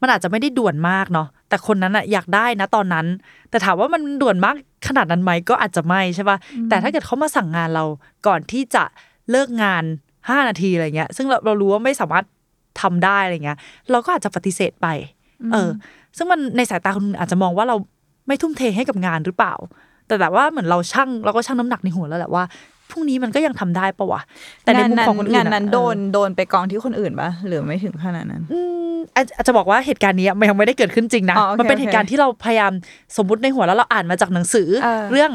[0.00, 3.06] มันอาจจะไม่ได้ด่วนมากเนาะแต่คนนั้นอะอยากได้นะตอนนั้น
[3.50, 4.54] แต่ถามว่ามันด่วนมาก
[4.88, 6.36] ขนาดนั้นไหมก็อาจจะไม่ใช่ปะ
[6.68, 7.84] แต่ถ้าเกิดเขามาสั่งงานเรา
[8.26, 8.84] ก่อนที่จะ
[9.30, 9.84] เลิกงาน
[10.28, 12.24] ห้านาทีอะไรเงี้ย ซึ่งเราเรารู้ว่าไม่สามารถ
[12.80, 13.58] ทำได้อะไรเงี้ย
[13.90, 14.86] เราก็อาจจะปฏิเสธไป
[15.52, 15.70] เออ
[16.16, 17.76] ซึ่งมันในสายตาคนอื่นอาจจะมองว่าเรา
[18.26, 19.54] ไม่ทุ่มเทให้กับงานหรือเปล่า
[20.10, 22.44] แต่แบบว่าเหมือนเราช่างเราก็ช่างน้ำหนักในหัวแล้วแหละว่า
[22.90, 24.20] พรุ่งนี้มันก็ยังทำได้ปะวะ
[24.62, 28.60] แต่ในมุมของคนอื่นงานอะนั้นเออโดนโดนไปกองที่คนอื่นปะหรือไม่ถึงขนาดนั้นอื
[28.92, 32.72] มอาจอาจจะบอกว่าเหตุการณ์นี้มันยังไม่ได้เกิดขึ้นจริงนะอ๋อโอเคมันเป็นโอเคเหตุการณ์ที่เราพยายาม
[33.16, 35.30] สมมุติในหัวแล้วเราอ่านมาจากหนังสือเออเรื่อง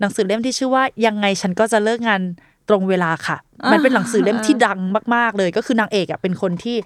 [0.00, 2.20] หนังสือเล่มที่ชื่อว่ายังไงฉันก็จะเลิกงาน
[2.68, 3.36] ตรงเวลาค่ะ
[3.72, 4.78] มันเป็นหนังสือเล่มที่ดัง
[5.14, 6.76] มาก ๆ เลยก็คือนางเอกอะเป็นคนที่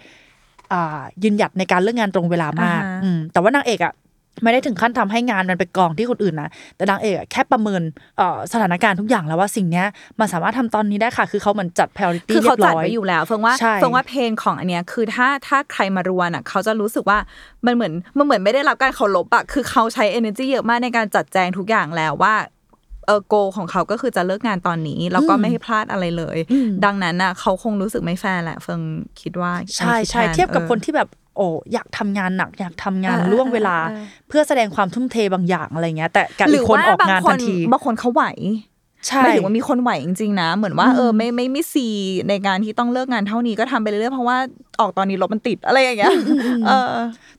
[0.72, 3.92] อ่ายืนหยัดในการเลิกงานตรงเวลามากอ่าฮะอืมแต่ว่านางเอกอะ
[4.42, 7.82] ไม่ได้ถึงขั้นทำให้งานมันไปกองที่คนอื่นนะแต่นางเอกอะแค่ประเมิน
[8.18, 9.86] เอ่อสถานการณ์ทุกอย่างแล้วว่าสิ่งเนี้ย
[10.20, 17.18] มันสามารถทำตอนนี้ได้ค่ะ คือเขาเหมือนจัด priority คือเรีเขายบจัดร้อยไว้อยู่แล้วเฟิงว่าใช่เฟิงว่าเพลงของอันเนี้ยคือถ้าถ้าใครมารวนอะเขาจะรู้สึกว่า
[17.66, 22.34] มันเหมือนมันเหมือนไม่ได้รับการเคารพอะคือเขาใช้ energy เยอะมากในการจัดแจงทุกอย่างแล้วว่า
[23.06, 26.38] เออโกของเขาก็คือจะเลิกงานตอนนี้ แล้วก็ไม่ให้พลาดอะไรเลย
[26.84, 28.80] ดังนั้นน่ะเขาคงรู้สึกไม่แฟร์แหละ เฟิง
[29.20, 38.24] คิดว่า ใช่คิดใช่แทนเทียบกับออคนที่แบบ โอ้อยากทำงานหนักอยากทำงานเออล่วงเวลาเออเออเพื่อแสดงความทุ่มเทบางอย่างอะไรเงี้ย แต่กับหอีรืกอคนว่าออกบางงานคทันนทีบางคนเขาไหว
[39.08, 41.86] ใช่หมายถึงว่ามีคนไหวจริงๆนะ เหมือนว่าเออไม่ไม่ไม่ซี
[42.28, 44.36] ในการที่ต้องเลิกงานเท่านี้ก็ทำไปเรื่อยๆเพราะว่า
[44.80, 46.12] ออกตอนนี้รถมันติดอะไรอย่างเงี้ย
[46.66, 46.92] เออ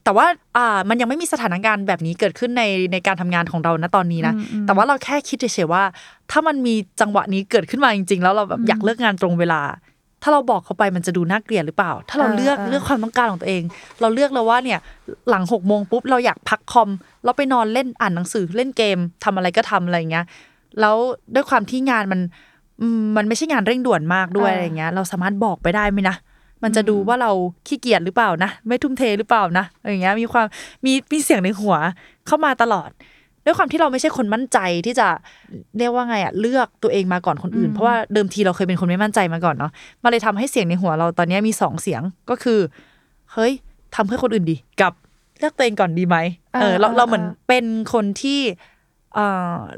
[0.04, 4.34] แต่ว่าอ่ามันยังไม่มีสถานการณ์แบบนี้เกิดขึ้นในในการทำงานของเราณตอนนี้นะ
[4.66, 5.82] แต่ว่าเราแค่คิดเฉยๆว่า
[6.30, 9.60] ถ้ามันมีจังหวะนี้เกิดขึ้นมาจริง ๆ แล้วเราแบบอยากเลิกงานตรงเวลา
[10.26, 13.62] ถ้าเราบอกเขาไปมันจะดูน่าเกลียดหรือเปล่า ถ้าเราเลือกเลือกความต้องการของตัวเอง
[14.00, 14.78] เราเลือกแล้วว่าเนี่ย
[15.30, 16.90] หลังหกโมงปุ๊บเราอยากพักคอม
[17.24, 20.24] เราไปนอนเล่นอ่านหนังสือเล่นเกมทำอะไรก็ทำอะไรเงี้ย
[20.80, 20.96] แล้ว
[21.34, 22.20] ด้วยความที่งานมัน
[23.16, 26.16] มันไม่ใช่งานเร่งด่วนมากด้วยอะไรเงี้ย เราสามารถบอกไปได้ไหมนะ
[26.62, 27.30] มันจะดูว่าเรา
[27.66, 30.46] ขี้เกียจหรือเปล่านะ ไม่ทุ่มเทหรือเปล่านะอะไรเงี้ยมีความ
[30.84, 31.76] มีมีเสียงในหัว
[32.26, 32.90] เข้ามาตลอด
[33.44, 35.08] ด้วยความที่เราไม่ใช่คนมั่นใจที่จะ
[35.78, 39.72] เรียกว่าไงอะเลือกตัวเองมาก่อนคนอื่น เพราะว่าเดิมทีเราเคยเป็นคนไม่มั่นใจมาก่อนเนาะ
[40.02, 42.60] มาเลยทำให้เสียงในหัวเราตอนนี้มีสองเสียงก็คือ
[43.32, 43.52] เฮ้ย
[43.94, 44.92] ทำเพื่อคนอื่นดีกับ
[45.38, 46.16] เลือกตัวเองก่อนดีไหม
[46.54, 48.40] เออเราเราเหมือนเป็นคนที่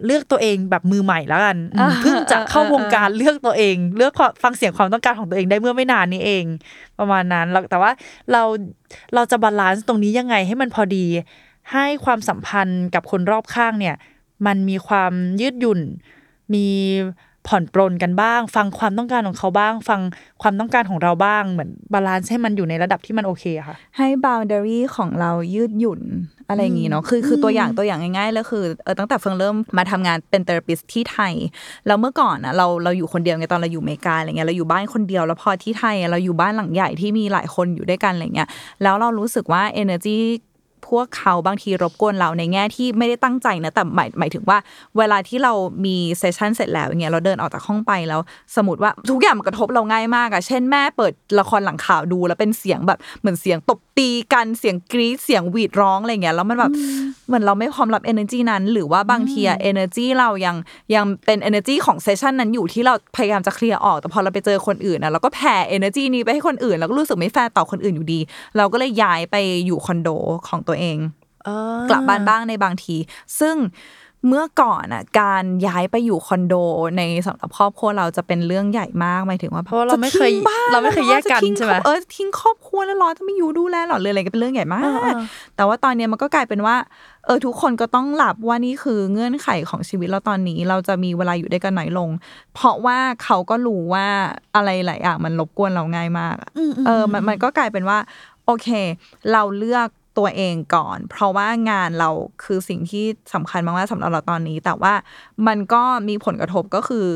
[0.04, 1.56] เลือกตัวเองแบบมือใหม่แล้วกัน
[2.02, 6.44] เพิ่งจะเข้าวงการเลือกตัวเอง เลือกฟังเสียงความต้องการของตัวเองได้เมื่อไม่นานนี้เอง
[6.98, 7.90] ประมาณนั้นแต่ว่า
[8.32, 8.42] เรา
[9.14, 11.04] เราจะ balance ตรงนี้ยังไงให้มันพอดี
[11.72, 13.96] ให้ความสัมพันธ์กับคนรอบข้างเนี่ย
[14.46, 15.80] มันมีความยืดหยุ่น
[16.54, 16.66] มี
[17.48, 20.00] ผ่อนปรนกันบ้าง ฟังความต้องการของเขาบ้าง ฟัง
[20.42, 26.00] ความต้องการของเราบ้าง เหมือน balance ให้มันอยู่ในระดับที่มันโอเคค่ะ ให้ boundary ของเรายืดหยุ่น
[26.48, 31.34] อะไรอย่างงี้เนาะ คือคือตัวอย่างตัวอย่างง่ายๆแล้วคือเออตั้งแต่เฟิงเริ่มมาทำงานเป็น therapist ที่ไทย
[31.86, 38.48] แล้วเมื่อก่อนอะเราเราอยู่คนเดียวไงตอนเราอยู่อเมริกาอะไรเงี้ยเราอยู่บ้านคนเดียวแล้วพอที่ไทย เราอยู่บ้านหลังใหญ่ที่มีหลายคนอยู่ด้วยกันอะไรเงี้ย
[38.82, 40.18] แล้วเรารู้สึกว่า energy
[40.88, 44.58] พวกเขาบางทีรบกวนเราในแง่ที่ไม่ได้ตั้งใจนะแต่หมายหมายถึงว่า
[44.98, 45.52] เวลาที่เรา
[45.84, 48.20] มีเซสชันเสร็จแล้วอย่างเงี้ยเราเดินออกจากห้องไปแล้ว
[48.56, 56.72] สมมติว่าทุกอย่างมันกระทบเราง่ายมากอะเช่นแม่เปิดละครหลังข่าวดู แล้วเป็นเสียงแบบเหมือนเสียงตบตีกันเสียงกรี๊ดเสียงหวีดร้องอะไรเงี้ยแล้วมันแบบ
[57.26, 60.56] เหมือนเราไม่พร้อมรับ energy นั้น หรือว่าบางทีอะ energy เรายัง
[60.94, 68.20] ยังเป็น energy ของ session นั้นอยู่ที่เราพยายามจะเคลียร์ออกแต่พอเราไปเจอคนอื่นอะเราก็แผ่ energy นี้ไปให้คนอื่น แล้วก็รู้สึกไม่แฟร์ต่อคนอื่นอยู่ดี
[68.56, 70.08] เราก็เลยย้ายไปอยู่คอนโด
[70.48, 70.98] ของตัวเอง
[71.90, 72.96] กลับบ้านบ้างในบางที
[73.40, 73.56] ซึ่ง
[74.28, 76.54] เมื่อก่อนอะ การย้ายไปอยู่คอนโด
[76.96, 80.30] ในสำหรับครอบครัวเราจะเป็นเรื่องใหญ่มากหมายถึงว่าเพราะเราไม่เคย
[80.72, 84.80] เราไม่เคยแยกกันใช่ไหมเออทิ้งครอบครัวแล้วเราจะไม่อยู่ดูแลหรอเลยอะไรก็เป็นเรื่องใหญ่มา
[85.10, 85.12] ก
[85.56, 86.76] แต่ว่าตอนนี้มันก็กลายเป็นว่า
[87.26, 92.10] เออทุกคนก็ต้องหลับว่านี่คือเงื่อนไขของชีวิตเราตอนนี้ เราจะมีเวลาอยู่ด้วยกันน้อยลง
[92.54, 94.06] เพราะว่าเขาก็รู้ว่า
[94.54, 96.34] อะไรหลายอย่างมันรบกวนเราง่ายมาก
[96.86, 97.98] เออมันมันก็กลายเป็นว่า
[98.46, 98.68] โอเค
[99.32, 102.10] เราเลือก ตัวเองก่อน เพราะว่างานเรา
[102.44, 104.94] คือสิ่งที่สำคัญมากๆสำหรับเราตอนนี้ แต่ว่า
[105.46, 107.06] มันก็มีผลกระทบก็คือ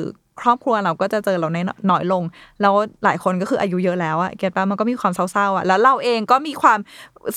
[0.42, 1.58] ครอบครัวเราก็จะเจอเราใน
[1.90, 2.22] น้อยลง
[2.60, 2.74] แล้ว
[3.04, 6.78] หลายคนก็คืออายุเยอะแล้วอะเก็ตปะมันก็มีความเศร้าๆอะแล้วเราเองก็มีความ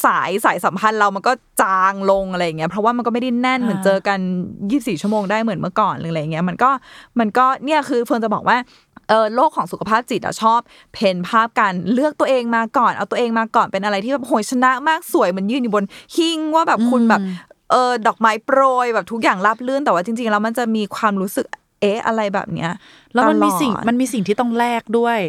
[0.05, 4.19] สายสายสัมพันธ์เรามันก็จางลงอะไรเงี้ยเพราะว่ามันก็ไม่ได้แน่นเหมือนเจอกัน
[4.59, 6.69] 24 ชั่วโมงได้เหมือนเมื่อก่อนหรืออะไรเงี้ยมันก็
[7.19, 8.57] มันก็เนี่ยคือเฟิร์นจะบอกว่า
[9.09, 10.59] เออโลกของสุขภาพจิตอะชอบ
[10.93, 15.85] เพนภาพกันเลือกตัวเองมาก่อนเอาตัวเองมาก่อนเป็นอะไรที่แบบโหยชนะมากสวยมันยืนอยู่บน
[16.17, 17.21] หิ้งว่าแบบคุณแบบ
[17.71, 21.47] เออดอกไม้โปรยแบบทุกอย่างราบลื่นแต่ว่าจริงๆแล้วมันจะมีความรู้สึก
[21.83, 22.71] เอ๊ะอะไรแบบเนี้ย
[23.13, 25.19] แล้วมันมีสิ่งมันมีสิ่งที่ต้องแลกด้วย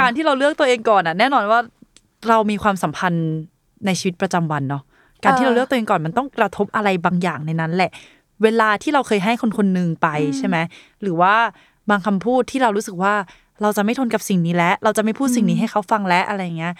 [0.00, 1.60] การที่เราเลือกตัวเองก่อนอะ แน่นอนว่า
[2.28, 3.28] เรามีความสัมพันธ์
[3.86, 4.82] ในชีวิตประจำวันเนาะ
[5.24, 7.90] การที่เราเลือกตัวเองก่อนมันต้องกระทบอะไรบางอย่างในนั้นแหละ
[8.42, 10.56] เวลาที่เราเคยให้คนคนหนึ่งไปใช่ไหม
[11.02, 11.34] หรือว่า
[11.90, 13.14] บางคำพูดที่เรารู้สึกว่า
[13.62, 16.72] เราจะไม่ทนกับสิ่งนี้แล้ว เราจะไม่พูดสิ่งนี้ให้เขาฟังแล้วอะไรเงี้ย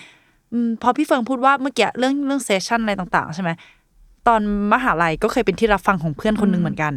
[0.52, 3.50] อืมพอพี่เฟิงพูดว่าเมื่อกี้เรื่องเรื่องเซสชันอะไรต่าง ๆ ใช่ไหม
[4.28, 4.40] ตอน
[4.72, 6.92] มหาลัยก็เคยเป็นที่รับฟังของเพื่อนคนหนึ่งเหมือนกัน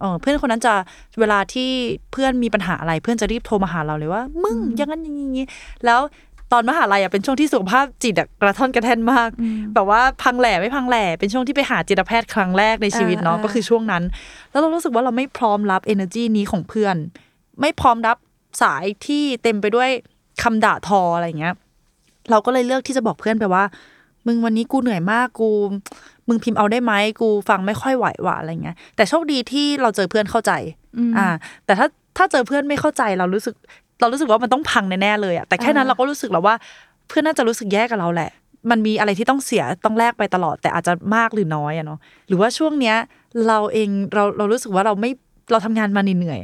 [0.00, 0.74] เออเพื่อนคนนั้นจะ
[1.20, 1.70] เวลาที่
[2.12, 5.46] เพื่อนมีปัญหาอะไรเพื่อนจะรีบโทรมาหาเราเลยว่า มึงอย่างนั้นอย่างนี้
[5.86, 6.00] แล้ว
[6.52, 9.30] ตอนมหาลัยอะเป็นช่วงที่สุขภาพจิตกระท่อนกระแท่นมาก
[9.74, 14.02] แบบว่าพังแหล่ไม่พังแหล่เป็นช่วงที่ไปหาจิตแพทย์ครั้งแรกในชีวิตเนาะก็คือช่วงนั้น
[14.50, 16.96] แล้วเรารู้สึกว่าเราไม่พร้อมรับ energy นี้ของเพื่อน
[17.60, 18.16] ไม่พร้อมรับ
[18.62, 19.90] สายที่เต็มไปด้วย
[20.42, 21.54] คำด่าทออะไรเงี้ย
[22.30, 23.64] เราก็เลยเลือกที่จะบอกเพื่อนไปว่า
[24.26, 25.48] มึงวันนี้กูเหนื่อยมากกู
[26.28, 30.52] มึงพิมพ์เอาได้ไหมกูฟังไม่ค่อยไหวว่ะอะไรเงี้ย แต่โชคดีที่เราเจอเพื่อนเข้าใจ
[31.18, 31.28] อ่า
[31.66, 33.54] แต่ถ้าถ้าเจอเพื่อนไม่เข้าใจเรารู้สึก
[34.00, 36.54] เรารู้สึกว่ามันต้องพังแน่ๆเลยอะแต่แค่นั้นเราก็รู้สึกแล้วว่า
[37.08, 38.30] เพื่อนน่าจะรู้สึกแย่กับเราแหละ
[38.70, 42.96] มันมีอะไรที่ต้องเสียต้องแลกไปตลอด แต่อาจจะมากหรือน้อยอะเนาะหรือว่าช่วงเนี้ย
[43.48, 45.10] เราเองเราเรารู้สึกว่าเราไม่
[45.50, 46.38] เราทำงานมาเหนื่อย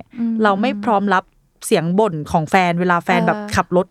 [0.45, 1.25] เราไม่พร้อมรับ
[1.67, 3.87] เสียงบ่นของแฟนเวลาแฟนแบบขับรถ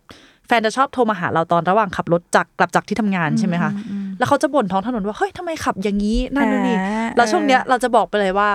[0.48, 3.72] แฟนจะชอบโทรมาหาเราตอนระหว่างขับรถจากกลับจากที่ทำงานใช่ไหมคะ
[4.18, 6.78] แล้วเขาจะบ่นท้องถนนว่าเฮ้ยทำไมขับอย่างนี้นั่นนี่
[7.16, 8.50] แล้วช่วงเนี้ยเราจะบอกไปเลยว่า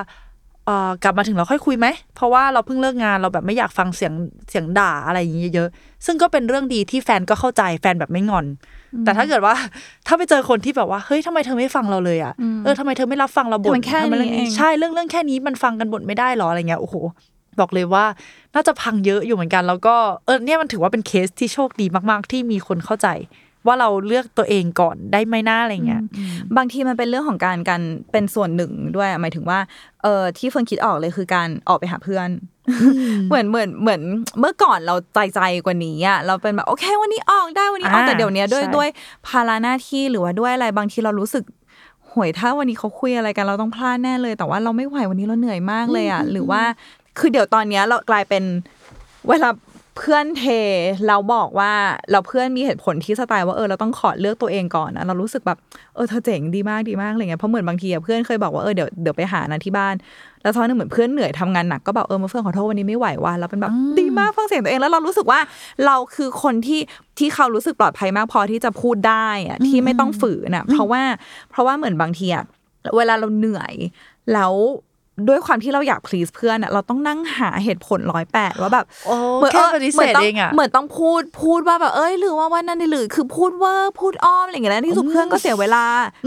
[1.05, 4.13] กลับมาถึงเราค่อยคุยไหม เพราะว่าเราเพิ่งเลิกงานเราแบบไม่อยากฟังเสียง
[4.51, 5.69] เสียงด่าอะไรอย่างนี้เยอะ
[6.07, 8.47] ซึ่งก็เป็นเรื่องดีที่แฟนก็เข้าใจแฟนแบบไม่งอน
[9.05, 9.55] แต่ถ้าเกิดว่า
[10.07, 12.33] ถ้าไปเจอคนที่แบบว่าเฮ้ยทำไมเธอไม่ฟังเราเลยอะ
[12.65, 16.95] เออทำไมเธอไม่รับฟังเราบ่นแค่นี้ใช่เรื่องเรื่องแค่นี้มันฟังกันบ่นไม่ได้หรออะไรเงี้ยโอ้โห
[17.61, 18.05] บอกเลยว่า
[18.55, 19.97] น่าจะพังเยอะอยู่เหมือนกัน แล้วก็
[20.27, 23.09] เออเนี่ยมันถือว่าเป็นเคสที่โชคดีมากๆ ที่มีคนเข้าใจ
[23.67, 26.03] ว่าเราเลือกตัวเองก่อนได้ไหมหน้าอะไรเงี้ย
[26.57, 29.59] บางทีมันเป็นเรื่องของการการเป็นส่วนหนึ่งด้วยหมายถึงว่า
[30.03, 32.29] เออที่เฟิร์นคิดออกเลยคือการออกไปหาเพื่อน
[33.29, 34.01] เหมือนเหมือนเหมือน
[34.41, 38.89] เมื่อก่อนเราใจใจกว่านี้อะเราเป็นแบบโอเค วันนี้ออกได้วันนี้ออกอ่าแต่เดี๋ยวนี้ด้วยใช่ด้วย
[39.27, 41.45] ภาระหน้าที่หรือว่าด้วยอะไรบางทีเรารู้สึก
[42.13, 46.63] หวยถ้าวันนี้เขาคุยอะไรกันเราต้องพลาดแน่เลย แต่ว่าเราไม่ไหววันนี้เราเหนื่อยมากเลยอะหรือว่า
[47.21, 48.45] คือเดี๋ยวตอนเนี้ยเรากลายเป็น
[49.29, 49.51] เวลา
[49.99, 50.45] เพื่อนเท
[51.09, 51.73] เราบอกว่า
[52.11, 55.59] เราเพื่อนมีเหตุผลที่สไตล์ว่าเออเราต้องขอเลือกตัวเองก่อนนะเรารู้สึกแบบ
[55.95, 59.95] เออเธอเจ๋งดีมากดีมากอะไรเงี้ยเพราะเหมือนบางทีอะเพื่อนเคยบอกว่าเออเดี๋ยวเดี๋ยวไปหานะที่บ้าน
[60.43, 65.41] แล้วตอนนึงเหมือนเพื่อนเหนื่อยทำงานหนักก็แบบเออมาเฟื่องขอโทษวันนี้ไม่ไหวว่ะแล้วเป็นแบบดีมากฟังเสียงตัวเองแล้วเรารู้สึกว่า
[65.87, 66.81] เราคือคนที่
[67.19, 71.03] ที่เขารู้สึกปลอดภัยมากพอที่จะพูดได้อะที่ไม่ต้องฝืนอะเพราะว่า
[71.51, 72.45] เพราะว่าเหมือนบางทีอะ
[72.97, 73.75] เวลาเราเหนื่อย
[74.33, 74.53] แล้ว
[75.29, 85.85] ด้วยความที่เราอยาก please เพื่อนอะเราต้องนั่งหาเหตุผลร้อยแปดว่าแบบโอ้เหมือนแค่ปฏิเสธหมืนต้เองอะเหมือนต้องพูดพูดว่าแบบเอ้ยหรือว่าวันนั้นนี่หรือคือพูดเว่าพูดอ้อมอะไรอย่างเงี้ยแล้วที่สุดเพื่อนก็เสียเวลา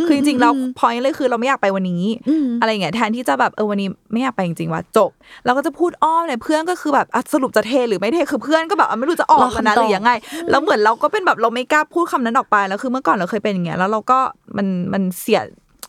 [0.07, 2.03] คือจริงๆเราพอยเลยคือเราไม่อยากไปวันนี้
[2.61, 5.09] อะไรอย่างเงี้ยแทนที่จะแบบเออวันนี้ไม่อยากไปจริงๆว่าจบ
[5.45, 10.11] เราก็จะพูดอ้อมเลยเพื่อนก็คือแบบอะสรุปจะเทหรือไม่เทคือเพื่อนก็แบบอะไม่รู้จะออกรอแล้วนะคำตอบหรือยังไง
[10.49, 14.19] แล้วเหมือนเราก็เป็นแบบเราไม่กล้าพูดคำนั้นออกไปแล้วคือเมื่อก่อนเราเคยเป็นอย่างเงี้ยแล้วเราก็
[14.57, 15.41] มันมันเสีย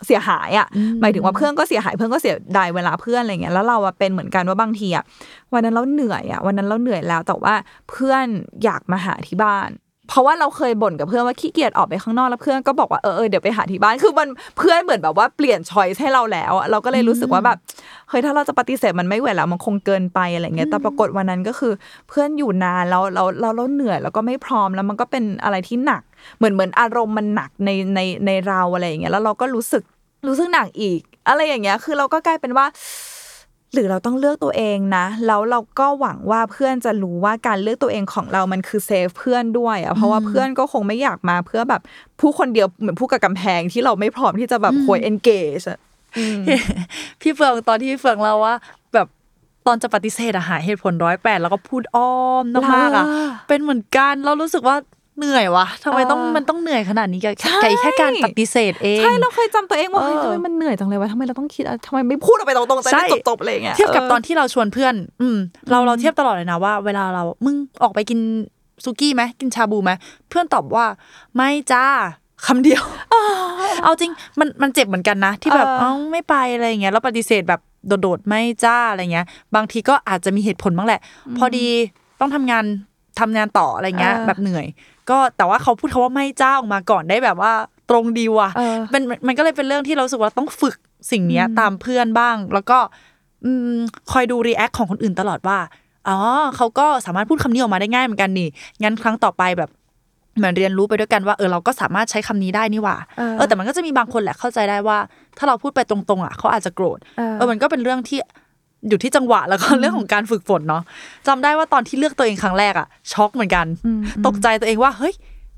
[0.06, 0.66] เสียหายอะ
[1.00, 5.04] หมายถึงว่าเพื่อนก็เสียหายเพื่อนก็เสียดายเวลาเพื่อนอะไรเงี้ยแล้วเราอะเป็นเหมือนกันว่าบางทีอะ
[5.52, 7.54] วันนั้นเราเหนื่อยอะวันนั้นเราเหนื่อยแล้วแต่ว่า
[7.90, 8.26] เพื่อน
[8.64, 9.70] อยากมาหาที่บ้าน
[10.08, 14.28] เพราะว่าเราเคยบ่นกับเพื่อนว่าขี้เกียจออกไปข้างนอกแล้วเพื่อนก็บอกว่าเออเออเดี๋ยวไปหาที่บ้านคือมัน
[14.58, 17.58] เพื่อนเหมือนแบบว่าเปลี่ยนช้อยให้เราแล้วอะเราก็เลยรู้สึกว่าแบบ
[18.08, 21.72] เฮ้ยถ้าเราจะปฏิเสธมันไม่ไหวแล้วมันคงเกินไปอะไรเงี้ยแต่ปรากฏวันนั้นก็คือ
[22.08, 26.02] เพื่อนอยู่นานแล้วเราเราเราเหนื่อยแล้วก็ไม่พร้อมแล้วมันก็เป็นอะไรที่หนัก
[26.38, 29.82] เหมือนเหมือนอารมณ์มันหนักในในในเราอะไรอย่างเงี้ยแล้วเราก็รู้สึก
[30.28, 32.66] รู้สึกหนักอีก อะไรอย่างเงี้ย คือเราก็กลายเป็นว่า
[33.74, 41.82] หรือเราต้องเลือกตัวเองนะแล้วเราก็หวังว่าเพื่อนจะรู้ว่าการเลือกตัวเองของเรามันคือเซฟเพื่อนด้วยอะเพราะว่าเพื่อนก็คงไม่อยากมาเพื่อแบบ
[42.20, 45.78] ผู้คนเดียวเหมือนผู้กับกำแพงที่เราไม่พร้อมที่จะแบบคอย engage อะ
[47.20, 48.54] พี่เฟืองตอนที่พี่เฟืองเล่าว่า
[48.94, 49.06] แบบ
[49.66, 53.04] ตอนจะปฏิเสธอะหาเหตุผลร้อยแปดแล้วก็พูดอ้อมมากๆอะล่ะ
[53.48, 54.76] เป็นเหมือนกัน เรารู้สึกว่า
[55.18, 65.36] เหนื่อยวะทำไมต้องเออมันต้องเหนื่อยขนาดนี้กับใช่กับแค่การปฏิเสธเอง ใช่ เราเคยจำตัวเองว่าเฮ้ยเออทำไมมันเหนื่อยจังเลยวะทำไมเราต้องคิดอะทำไมไม่พูดออกไปตรงๆจะใช่ได้จบๆอะไรอย่างเงี้ยเทียบกับเตอนที่เราชวนเพื่อน อืม
[65.70, 68.18] เราเราเทียบตลอดเลยนะว่า เวลาเรามึงออกไปกิน
[68.84, 69.92] ซุกี้ไหมกินชาบูไหม
[70.28, 70.86] เพื่อนตอบว่า
[71.36, 71.86] ไม่จ้า
[72.46, 72.82] คำเดียว
[73.84, 77.60] เอาจริงมันมันเจ็บเหมือนกันนะ ที่แบบเออเอ้าไม่ไปอะไรอย่างเงี้ยแล้วปฏิเสธแบบ
[78.02, 81.00] โดดๆไม่จ้าอะไรเงี้ย บางทีก็อาจจะมีเหตุผลบ้างแหละ
[81.38, 81.66] พอดี
[82.20, 82.64] ต้องทำงาน
[83.20, 84.66] ทำงานต่ออะไรเงี้ยเออแบบเหนื่อย
[85.10, 87.52] ก็แต่ว่าเขาพูดคาว่าไม่จ้าออกมาก่อนได้แบบว่า
[87.90, 90.76] ตรงดีว่ะเออมันมันมันก็เลยเป็นเรื่องที่เรารู้สึกว่าต้องฝึก
[91.10, 92.78] สิ่งเนี้ยตามเพื่อนบ้าง แล้วก็
[93.44, 93.78] อืม
[94.12, 95.58] คอยดูรีแอคของคนอื่นตลอดว่า
[96.08, 96.18] อ๋อ
[96.56, 98.48] เขาก็สามารถพูดคำนี้ออกมาได้ง่ายเหมือนกันนี่
[98.82, 99.70] งั้นครั้งต่อไปแบบ
[100.36, 104.98] เหมือนเรียนรู้ไปด้วยกันว่าเออเราก็สามารถใช้คำนี้ได้นี่หว่าเออเออแต่มันก็จะมีบางคนแหละเข้าใจได้ว่า
[105.38, 108.18] ถ้าเราพูดไปตรงๆอะเขาอาจจะโกรธเออเออมันก็เป็นเรื่องที่
[108.88, 110.82] อยู่ที่จังหวะแล้วก็เรื่องของการฝึกฝนเนาะ
[111.26, 113.66] จำได้ว่าตอนที่เลือกตัวเองครั้งแรกอะช็อกเหมือนกัน
[114.26, 115.14] ตกใจตัวเองว่าเฮ้ย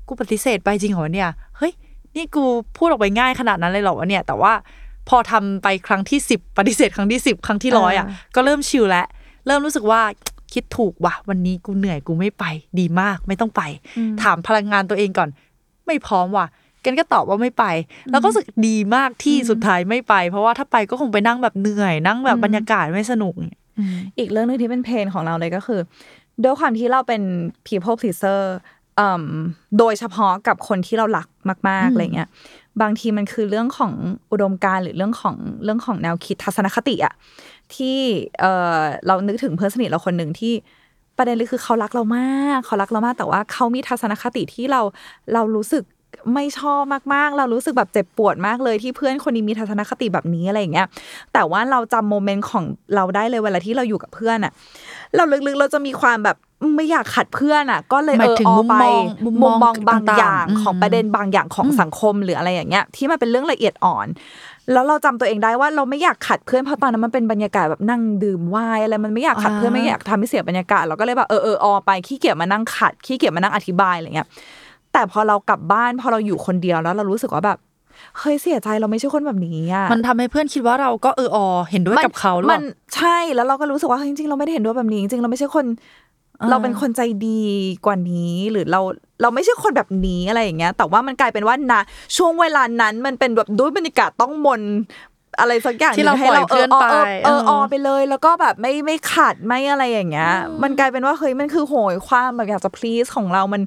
[0.07, 1.73] กูปฏิเสธไปจริงเหรอวะเนี่ยเฮ้ย
[2.15, 2.43] นี่กู
[2.77, 4.53] พูดออกไปง่ายขนาดนั้นเลยเหรอวะเนี่ย แต่ว่า
[5.09, 9.05] พอทำไปครั้งที่สิบปฏิเสธครั้งที่สิบครั้งที่ร้อยอะเออก็เริ่มชิลแล้ว
[9.47, 10.01] เริ่มรู้สึกว่า
[10.53, 12.43] คิดถูกว่ะวันนี้กูเหนื่อยกูไม่ไป
[12.79, 13.61] ดีมากไม่ต้องไป
[14.21, 15.29] ถามพลังงานตัวเองก่อน
[15.87, 16.45] ไม่พร้อมว่ะ
[16.85, 17.65] กันก็ตอบว่าไม่ไป
[18.11, 23.59] แล้วก็รู้สึกดีมากที่สุดท้ายไม่ไป เพราะว่าถ้าไปก็คงไปนั่งแบบเหนื่อย นั่งแบบบรรยากาศไม่สนุกเนี่ย
[24.17, 25.79] อีกเรื่องหนึงที่เป็นเพนของเราเลยก็คือ
[26.43, 27.21] ด้วยความที่เราเป็น
[27.67, 28.41] people pleaser
[28.99, 29.25] อืม
[29.79, 31.27] โดยเฉพาะกับคนที่เราหลัก
[31.69, 32.29] มาก ๆอะไรเงี้ย
[32.81, 33.93] บางทีมันคือเรื่องของ
[34.31, 37.13] อุดมการณ์หรือเรื่องของเรื่องของแนวคิดทัศนคติอะ
[37.75, 37.97] ที่
[38.39, 38.45] เอ
[38.77, 40.53] อเรานึกถึงเพื่อนสนิทเราคนหนึ่งที่
[41.17, 44.81] ประเด็นเลยคือเขารักเรามาก เขารักเรามากแต่ว่าเขามีทัศนคติที่เรา
[45.33, 45.83] เรารู้สึก
[46.33, 46.81] ไม่ชอบ
[47.13, 50.87] มากๆ เรารู้สึกแบบเจ็บปวดมากเลยที่เพื่อนคนนี้มีทัศนคติแบบนี้อะไรอย่างเงี้ย
[51.33, 52.63] แต่ว่าเราจำโมเมนต์ของ
[52.95, 54.51] เราได้เลยเวลาที่เราอยู่กับเพื่อนอะ
[55.15, 56.37] เราลึกๆเราจะมีความแบบ
[56.75, 64.07] ไม่อยากขัดเพื่อนอะก็เลยหเอมายอถึงออมุมไปมองมุมมมุองมมองบางต่างๆอย่างอืมของประเด็นบางอย่างของสังคมหรืออะไรอย่างเงี้ย ที่มันเป็นเรื่องละเอียดอ่อน
[64.71, 74.27] แล้วเราจำตัวเองได้ว่าเราไม่อยากขัดเพื่อนเพราะตอนนั้นมันเป็นบรรยากาศแบบนั่งดื่มไวน์อะไรมันไม่อยากขัดเพื่อนไม่อยากทำให้เสียบรรยากาศเราก็เลยแบบเออเออออไปขี้เกียจมานั่งขัดขี้เกียจมานั่งอธิบายอะไรเงี้ย
[74.97, 77.57] แต่พอเรากลับบ้านพอเราอยู่คนเดียวแล้วเรารู้สึกว่าแบบ
[78.19, 85.65] เฮ้ยเสียใจเราไม่ใช่คนแบบนี้อะมันทำให้เพื่อนคิดว่าเราก็เออออเห็นด้วยกับเขาหรือเปมัล่านใช่แล้วเราก็รู้สึกว่าเฮ้ยจริงๆ เราไม่ได้เห็นด้วยแบบนี้จริงๆเราไม่ใช่คน
[86.49, 87.41] เราเป็นคนใจดี
[87.85, 88.81] กว่านี้ หรือเรา
[89.21, 91.81] เราไม่ใช่คนแบบนี้อะไรอย่างเงี้ย แต่ว่ามันกลายเป็นว่านะ
[92.17, 94.61] ช่วงเวลานั้นมันเป็นแบบด้วยบรรยากาศต้องมน
[95.39, 100.31] อะไรสักอย่างที่เราหนึ่งให้เราปล่อยเพื่อนเออไปเออเออเออออไปเลย แล้วก็แบบไม่ไม่ขัดไม่อะไรอย่างเงี้ย
[100.63, 103.61] มันกลายเป็นว่าเฮ้ยมันคือโหยความแบบอยากจะ please ของเรามัน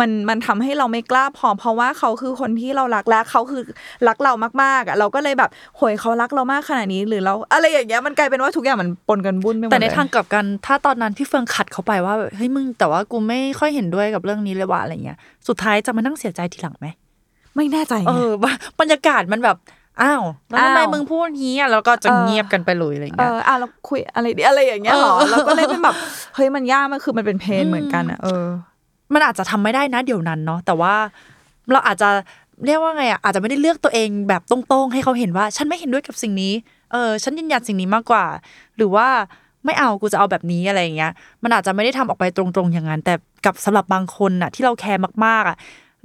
[0.00, 3.62] มันมันทำให้เราไม่กล้าพอ เพราะว่าเขาคือคนที่เรารักและเขาคือ
[4.08, 16.86] รักเรามากๆอะเราก็เลยแบบโหยเขารักเรามากขนาดนี้หรือเราอะไรอย่างเงี้ยมันกลายเป็นว่าทุกอย่างมันปนกันบุ่นไปหมดแต่ในเลยทางกลับกันถ้าตอนนั้นพี่เฟืองขัดเขาไปว่าแบบเฮ้ยมึงแต่ว่ากูไม่ค่อยเห็นด้วยกับเรื่องนี้เลยว่ะอะไรเงี้ย สุดท้ายจะมานั่งเสียใจทีหลังไหม
[17.56, 18.30] ไม่แน่ใจไงเออ
[18.80, 19.56] บรรยากาศมันแบบ
[20.02, 25.96] อ้าวแล้วทำไมอ้าวมึงพูดงี้อะแล้วก็จะเออเงียบกันไปเลยอะไรเอเงี้ยออะเราคุยอะไรดีอะไรอย่างเงี้ยเหรอเออเราก็เลยเป็นแบบ
[26.34, 28.46] เฮ้ยมันยากมันคือมันเป็นเพนเหมือนกันอะเออ
[29.14, 30.94] มันอาจจะทำไม่ได้นะเดี๋ยวนั้นเนาะแต่ว่า
[31.72, 32.08] เราอาจจะ
[32.66, 36.52] เรียกว่าไงอะอาจจะไม่ได้เลือกตัวเองแบบตรงๆ ให้เขาเห็นว่า ฉันไม่เห็นด้วยกับสิ่งนี้
[36.92, 38.24] เออฉันยืนยันสิ่งนี้มากกว่า
[38.76, 39.06] หรือว่า
[39.64, 45.56] ไม่เอากูจะเอาแบบนี้อะไรอย่างเงี้ย มันอาจจะไม่ได้ทำออกไปตรงๆอย่างนั้นแต่กับสำหรับบางคนอะ ที่เราแคร์มากๆอะ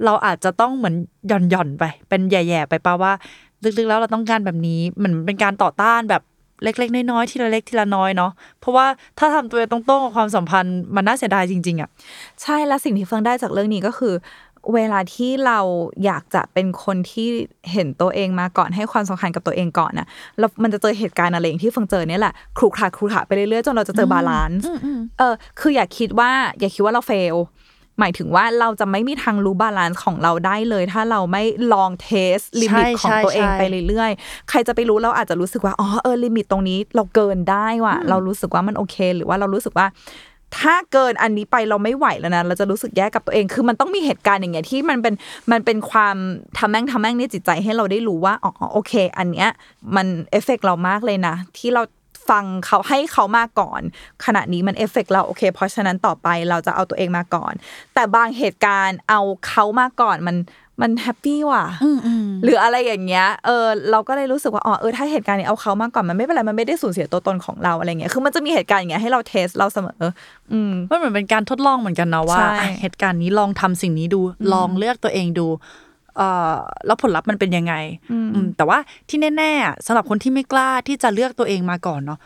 [0.04, 0.94] เราอาจจะต้องเหมือน
[1.28, 3.12] หย่อนหย่อนๆไป เป็นแย่ๆไปป่าว่า
[3.64, 6.22] ลึกๆแล้วเราต้องการแบบนี้เหมือนเป็นการต่อต้านแบบ
[6.64, 8.86] เล็กๆ น้อยๆทีละเล็กทีละน้อยเนาะเพราะว่า
[9.18, 11.88] ถ้าทำตัวตรงๆกับความสัมพันธ์มันน่าเสียดายจริง ๆอะ
[12.42, 14.14] ใช่และสิ่งที่เฟิงได้จากเรื่องนี้ก็คือ
[14.74, 15.58] เวลาที่เรา
[16.04, 17.28] อยากจะเป็นคนที่
[17.72, 20.06] เห็นตัวเองมาก่อนให้ความสำคัญกับตัวเองก่อนนะ
[20.38, 24.66] แล้วมันจะเจอเหตุการณ์อะไรอย่างที่เฟิงเจอเนี่ยแหละขรุขระขรุขระไปเรื่อยๆจนเราจะเจอ balance
[25.18, 27.36] เออคืออย่าคิดว่า อย่าคิดว่าเรา fail
[28.02, 39.86] หมายถึงว่าเราจะไม่มีทางรู้ balance ของเราได้เลย ถ้าเราไม่ลอง test limit ใช่ของตัวเองใช่ไปเรื่อยๆ ใครจะไปรู้เราอาจจะรู้สึกว่าอ๋อเออ limit ตรงนี้เราเกินได้ว่ะเรารู้สึกว่ามันโอเค หรือว่าเรารู้สึกว่า
[40.60, 45.14] ถ้าเกินอันนี้ไปเราไม่ไหวแล้วนะเราจะรู้สึกแย่กับตัวเอง คือมันต้องมีเหตุการณ์อย่างเงี้ยที่มันเป็น
[45.52, 46.16] มันเป็นความ
[46.58, 49.48] ทะแม่งทะแม่งในจิตใจให้เราได้รู้ว่าอ๋อโอเค อันเนี้ย
[49.96, 51.82] มัน affect เรามากเลยนะ ที่เรา
[52.28, 53.80] ฟังเขาให้เขามาก่อน
[54.24, 57.52] ขณะนี้มัน affect เราโอเค เพราะฉะนั้นต่อไปเราจะเอาตัวเองมาก่อน
[57.94, 60.36] แต่บางเหตุการณ์เอาเขามาก่อนมัน
[60.82, 61.64] มัน happy ว่ะ
[62.44, 70.02] หรืออะไรอย่างเงี้ย เออ เราก็เลยรู้สึกว่าอ๋อเออถ้าเหตุการณ์นี้เอาเขามาก่อนมันไม่เป็นไรมันไม่ได้สูญเสียตัวตนของเราอะไรเงี้ยคือมันจะมีเหตุการณ์อย่างเงี้ยให้เรา test เราเสมอ
[70.52, 74.20] อืมมันเหมือนเป็นการทดลองเหมือนกันนะว่าใช่อะเหตุการณ์นี้ลองทำสิ่งนี้ดู
[74.52, 75.90] ลองเลือกตัวเองดูเอ่อ
[76.86, 77.74] แล้วผลลัพธ์มันเป็นยังไง
[78.12, 82.18] อืมแต่ว่าที่แน่ๆอะสำหรับคนที่ไม่กล้าที่จะเลือกตัวเองมาก่อนเนาะ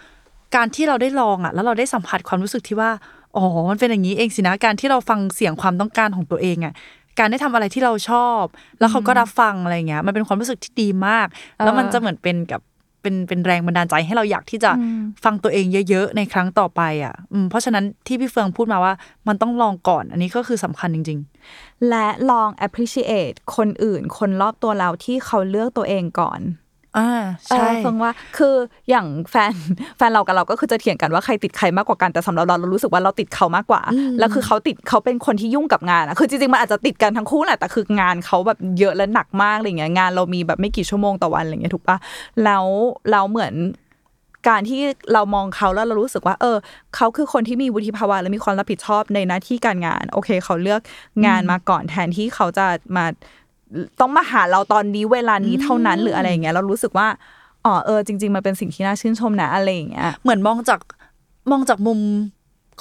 [0.54, 2.90] การที่เราได้ลองอะ แล้วเราได้สัมผัสความรู้สึกที่ว่า
[3.36, 6.74] อ๋อมันเป็นอย่างนี้เองสินะการที่เราฟังเสียงความต้องการของตัวเองอะ
[7.18, 8.42] การได้ทำอะไรที่เราชอบ
[8.78, 11.26] แล้วเขาก็รับฟังอะไรเงี้ย มันเป็นความรู้สึกที่ดีมาก
[11.64, 12.60] แล้วมันจะเหมือนเป็นกับ
[13.06, 14.70] เป็นเป็นแรงบันดาลใจให้เราอยากที่จะ
[15.24, 18.94] ฟังตัวเองเยอะๆ ในครั้งต่อไปอะอืมเพราะฉะนั้นที่พี่เฟืองพูดมาว่า
[19.28, 21.20] มันต้องลองก่อน อันนี้ก็คือสำคัญจริง
[21.88, 26.65] และลอง appreciate คนอื่น คนรอบตัวเราที่เขาเลือกตัวเองก่อนๆ
[26.98, 27.10] อ่า
[27.46, 28.54] ใช่เออเฟิงว่าคือ
[28.90, 29.52] อย่างแฟน
[29.96, 33.82] แฟนเรากับเราก็คือจะเถียงกันว่าใครติดใครมากกว่ากันแต่สำหรับเราเรารู้สึกว่าเราติดเขามากกว่า
[34.18, 41.96] แล้วคือเขาติดเขาเป็นคนที่ยุ่งกับงานอะคือจริงๆมันอาจจะติดกันทั้งคู่แหละแต่คืองานเขาแบบเยอะและหนักมากอะไรเงี้ยงานเรามีแบบไม่กี่ชั่วโมงต่อวันอะไรเงี้ยถูกปะ
[42.44, 42.64] แล้ว
[43.10, 43.54] เราเหมือน
[44.48, 44.82] การที่
[45.12, 46.56] เรามองเขาแล้วเรารู้สึกว่า เออ
[46.96, 50.80] เขาคือคนที่มีวุฒิภาวะและมีความรับผิดชอบในหน้าที่การงาน โอเค เขาเลือก
[51.26, 53.04] งานมาก่อนแทนที่เขาจะมา
[54.00, 57.08] ต้องมาหาเราตอนนี้เวลานี้เท่านั้นหรืออะไรอย่างเงี้ยเรารู้สึกว่า
[57.64, 60.80] อ๋อเออจริง ๆมันเป็นสิ่งที่น่าชื่นชมนะอะไรอย่างเงี้ยเหมือนมองจาก
[61.50, 62.00] มองจากมุม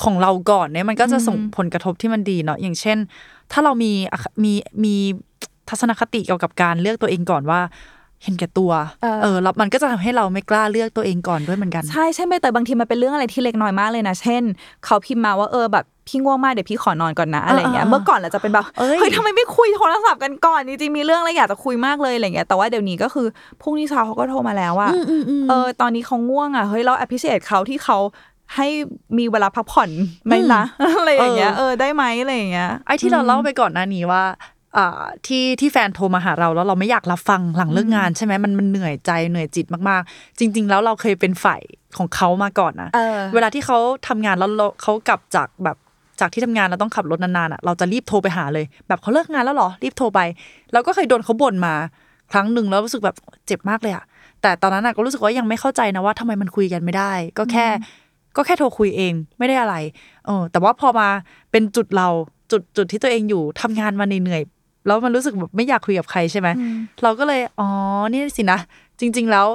[0.04, 2.98] ของเราก่อนเนี่ยมันก็จะส่งผลกระทบที่มันดีเนาะอย่างเช่น
[3.52, 4.96] ถ้าเรามีอะมีมี
[5.70, 7.60] ทัศนคติเกี่ยวกับการเลือกตัวเองก่อนว่า
[8.24, 8.72] เห็นแก่ตัว
[9.02, 14.44] เออเออแล้วมันก็จะทำให้เราไม่กล้าเลือกตัวเองก่อนด้วยเหมือนกัน ใช่ใช่ไหมแต่บางทีมันเป็นเรื่องอะไรที่เล็กน้อยมากเลยนะ เช่น
[14.86, 23.28] เขาพิมพ์มาว่าเออแบบ พี่ง่วงมากเดี๋ยวพี่ขอนอนก่อนนะอะไรอย่างเงี้ยอ่าๆเมื่อก่อนเราจะเป็นแบบเอ้ยเฮ้ยทำไมไม่คุยโทรศัพท์กันก่อนจริงๆมีเรื่องอะไรอยากจะคุยมากเลยอะไรเงี้ยแต่ว่าเดี๋ยวนี้ก็คือ
[23.62, 24.90] พรุ่งนี้เช้าเขาก็โทรมาแล้วว่า
[25.50, 27.98] เออตอนนี้เขาง่วงอะเฮ้ยเรา appreciate เขาที่เขา
[28.56, 28.68] ให้
[29.18, 29.90] มีเวลาพักผ่อน
[30.26, 30.64] ไหมล่ะ
[31.00, 34.24] อะไรอย่างเงี้ยเออได้ไหมอะไรอย่างเงี้ยไอ้ที่เราเล่าไปก่อนหน้านี้ว่า
[34.78, 41.62] อ่าที่ที่แฟนโทรมาหาเราแล้วเราไม่อยากรับฟังหลังเลิกงานใช่ไหมมันมันเหนื่อยใจเหนื่อยจิตมากๆ จริง ๆ แล้วเราเคยเป็นฝ่าย
[41.98, 45.78] ของเขามาก่อนนะเออเวลาที่เขาทำงานแล้วเราเขากลับจากแบบ
[46.20, 50.20] จากที่ทำงานเราต้องขับรถนานๆอะเราจะรีบโทรไปหาเลย แบบเขาเลิกงานแล้วเหรอ รีบโทรไป
[50.74, 51.74] เราก็เคยโดนเขาบ่นมา
[52.32, 53.16] ครั้งหนึ่งแล้วรู้สึกแบบ
[53.48, 54.04] เจ็บมากเลยอะ
[54.42, 57.68] แต่ตอนนั้นอะก็รู้สึกว่ายังไม่เข้าใจนะว่าทำไมมันคุยกันไม่ได้ ก็แค่
[58.38, 59.76] ก็แค่โทรคุยเองไม่ได้อะไร
[60.26, 61.08] เออแต่ว่าพอมา
[61.52, 62.08] เป็นจุดเรา
[62.52, 66.48] จุดจุดที่ตัวเองอยู่ทำงานมาเหนื่อยๆแล้วมันรู้สึกแบบไม่อยากคุยกับใครใช่ไหม
[67.04, 67.68] เราก็เลยอ๋อ
[68.12, 68.60] นี่สินะ
[69.00, 69.48] จริง ๆ แล้ว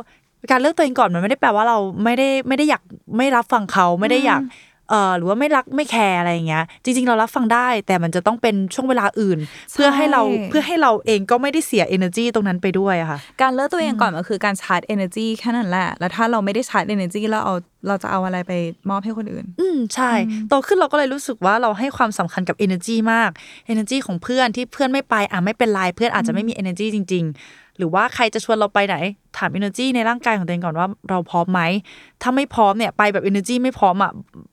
[0.50, 2.82] การเลือกตัวเองก่อนมันไม่ได้แปลว่าเราไม่ได้ไม่ได้อยาก
[3.16, 4.42] ไม่รับฟังเขาไม่ได้อยาก
[4.90, 9.38] เออหรือว่าไม่รักไม่แคร์อะไรอย่างเงี้ย จริง ๆ เรารับฟังได้แต่มันจะต้องเป็นช่วงเวลาอื่น
[9.74, 17.54] เพื่อให้เราเพื่อให้เราเองก็ไม่ได้เสีย energy ตรงนั้นไปด้วยอะค่ะ การเลิกตัวเองก่อนมันคือการชาร์จ energy แค่นั้นแหละ แล้วถ้าเราไม่ได้ชาร์จ energy แล้วเอา
[17.88, 18.52] เราจะเอาอะไรไป
[18.90, 20.12] มอบให้คนอื่น อืมใช่
[20.48, 23.30] โตขึ้นเราก็เลยรู้สึกว่าเราให้ความสำคัญกับ energy มาก
[23.72, 27.34] energy ของเพื่อนที่เพื่อนไม่ไปอะไม่เป็นไรเพื่อนอาจจะไม่มี energy จริง ๆ
[27.80, 28.96] หรือว่าใครจะชวนเราไปไหน
[29.36, 31.60] ถาม energy ในร่างกายของตัวเองก่อนว่าเราพร้อมไหม
[32.22, 34.12] ถ้าไม่พร้อมเนี่ยไปแบบ energy ไม่พร้อมอะ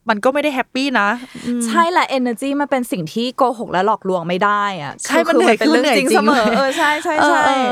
[0.10, 1.08] มันก็ไม่ได้แฮปปี้นะ
[1.48, 7.72] อืมใช่แหละ energy มันเป็นสิ่งที่โกหกและหลอกลวงไม่ได้อะใช่คือมันเหนื่อยเป็นเรื่องคือเหนื่อยจริงจริงเสมอเลยเออใช่ใช่ใช่เออเอ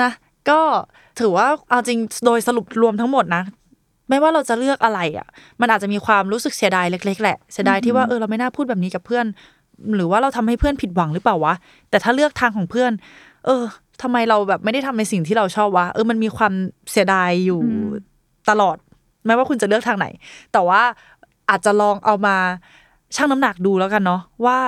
[0.00, 0.10] นะ
[0.50, 0.60] ก็
[1.20, 3.42] ถือว่าเอาจริงโดยสรุปรวมทั้งหมดนะ
[4.08, 5.26] ไม่ว่าเราจะเลือกอะไรอะ
[5.60, 9.26] มันอาจจะมีความรู้สึกเสียดายเล็กๆแหละเสียดายที่ว่าเออเราไม่น่าพูดแบบนี้กับเพื่อน
[9.96, 11.54] หรือว่าเราทำให้เพื่อนผิดหวังหรือเปล่าวะ
[11.90, 12.92] แต่ถ้าเลือกทางของเพื่อน
[13.46, 13.62] เออ
[14.02, 16.52] ทำไมเราแบบไม่ได้ทำในสิ่งที่เราชอบวะเออมันมีความ
[16.92, 17.60] เสียดายอยู่
[18.50, 18.76] ตลอด
[19.26, 20.06] ไม่ว่าคุณจะเลือกทางไหน
[20.52, 20.82] แต่ว่า
[21.50, 22.36] อาจจะลองเอามา
[23.16, 24.58] ชั่งน้ำหนักดูแล้วกันเนาะว่า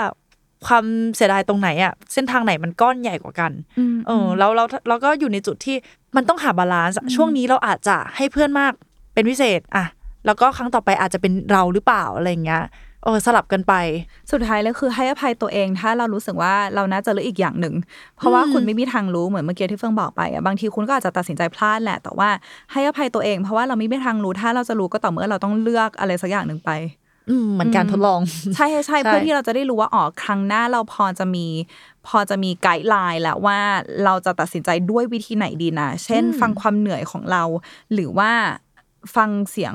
[0.67, 0.85] ความ
[1.17, 3.53] เสียดายตรงไหนอะเส้นทางไหนมันก้อนใหญ่กว่ากัน
[4.07, 5.77] เออแล้วเราเราก็อยู่ในจุดที่
[6.17, 8.73] มันต้องหา balance อะช่วงนี้เราอาจจะให้เพื่อนมาก
[9.15, 9.85] เป็นพิเศษอะ
[10.27, 12.63] แล้วก็ครั้งต่อไปอาจจะเป็นเราหรือเปล่าอะไรอย่างเงี้ย
[13.05, 13.75] เออสลับกันไป
[14.33, 17.75] สุดท้ายเลยคือให้อภัยตัวเอง ถ้าเรารู้สึกว่าเราน่าจะเลือกอีกอย่างหนึ่ง
[18.17, 22.29] เพราะว่าคุณไม่มีทางรู้เหมือนเมื่อกี้ที่เฟืองบอกไปอะบางทีคุณก็อาจจะตัดสินใจพลาดแหละ แต่ว่า
[22.73, 26.71] ให้อภัยตัวเองเพราะว่าเราไม่มีทางรู้ถ้าเราจะรู้ก็ต่อเมื่อเราต้องเลือกอะไรสักอย่างหนึ่งไป
[27.31, 28.21] อืมเหมือนการทดลอง
[28.55, 31.47] ใช่ใช่ใช่ใช่เพื่อที่เราจะได้รู้ว่าอ๋อครั้งหน้าเราพอจะมี
[32.07, 33.59] พอจะมีไกด์ไลน์แล้วว่า
[34.05, 37.43] เราจะตัดสินใจด้วยวิธีไหนดีนะ เช่น ฟังความเหนื่อยของเรา
[37.93, 38.31] หรือว่า
[39.17, 39.75] ฟังเสียง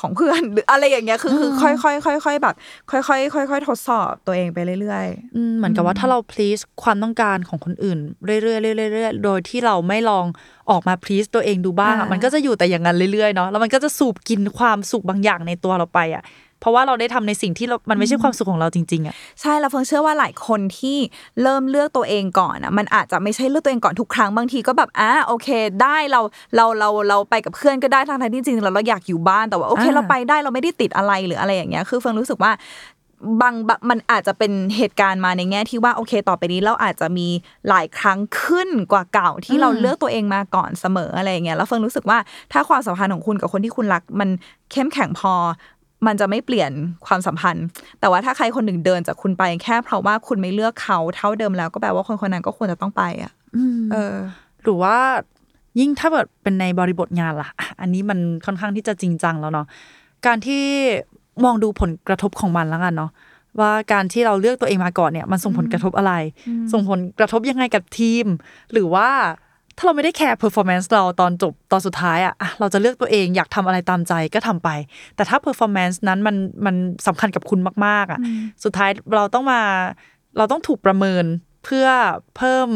[0.00, 2.54] ของเพื่อนหรืออะไรอย่างเงี้ยคือคือค่อยค่อยค่อยค่อยๆแบบ
[2.90, 8.56] ค่อยค่อยค่อยค่อยๆทดสอบตัวเองไปเรื่อยอืมเหมือนกับว่าถ้าเรา please ความต้องการของคนอื่น เรื่อยๆเรื่อ
[8.88, 10.26] ยๆเรื่อยๆโดยที่เราไม่ลอง
[10.70, 16.22] ออกมา please ตัวเองดูบ้างอะอ่ามัมันก็จะอยู่แต่อย่างนั้นเรื่อยๆเนาะแล้วมันก็จะสูบกินความสุขบางอย่างในตัวเราไปอะ
[16.62, 20.98] เพราะว่าเราได้ทำในสิ่งที่เรามันไม่ใช่ความสุขของเราจริงๆอะๆใช่แล้วเฟิงเชื่อว่าหลายคนที่
[21.42, 25.48] เริ่มเลือกตัวเองก่อนอะมันอาจจะไม่ใช่เลือกตัวเองก่อนทุกครั้งบางทีก็แบบอะโอเค
[25.82, 26.20] ได้เรา
[26.56, 32.52] เราเราเราไปกับเพื่อนก็ได้ทางทที่จริงๆแล้วเราอยากอยู่บ้านแต่ว่าโอเคอ่าเราไปได้เราไม่ได้ติดอะไรหรืออะไรอย่างเงี้ยคือเฟิงรู้สึกว่า
[33.40, 37.28] บางบางมันอาจจะเป็นเหตุการณ์มาในแง่ที่ว่าโอเคต่อไปนี้เราอาจจะมี
[37.68, 42.18] หลายครั้งขึ้นกว่าเก่าที่เราเลือกตัวเองมาก่อนเสมออะไรอย่างเงี้ยแล้วเฟิงรู้สึกว่า
[42.52, 44.28] ถ้าความสัมพันธ์ของคุณกับคนที่คุณรักมัน
[44.72, 45.34] เข้มแข็งพอ
[46.06, 46.72] มันจะไม่เปลี่ยน
[47.06, 47.66] ความสัมพันธ์
[48.00, 53.32] แต่ว่าถ้าใครคนหนึ่งเดินจากคุณไป แค่เพราะว่าคุณไม่เลือกเขาเท่าเดิมแล้วก็แปลว่าคนคนนั้นก็ควรจะต้องไปอะ
[53.92, 54.14] เออ
[54.62, 54.96] หรือว่า
[55.80, 59.66] ยิ่งถ้าแบบเป็นในบริบทงานล่ะอะ อันนี้มันค่อนข้างที่จะจริงจังแล้วเนาะ
[60.26, 60.64] การที่
[61.44, 63.10] มองดูผลกระทบของมันแล้วกันเนาะ
[63.60, 66.12] ว่าการที่เราเลือกตัวเองมาก่อนเนี่ย มันส่งผลกระทบอะไร
[66.72, 68.26] ส่งผลกระทบยังไงกับทีม
[68.72, 69.08] หรือว่า
[69.76, 74.68] ถ้าเราไม่ได้แคร์ performance เราตอนจบตอนสุดท้ายอะอะเราจะเลือกตัวเองอยากทำอะไรตามใจก็ทำไป
[75.16, 76.74] แต่ถ้า performance นั้นมันมัน
[77.06, 78.20] สำคัญกับคุณมาก ๆอะ
[78.64, 79.60] สุดท้ายเราต้องมา
[80.36, 81.24] เราต้องถูกประเมิน
[81.64, 81.86] เพื่อ
[82.36, 82.68] เพิ่ม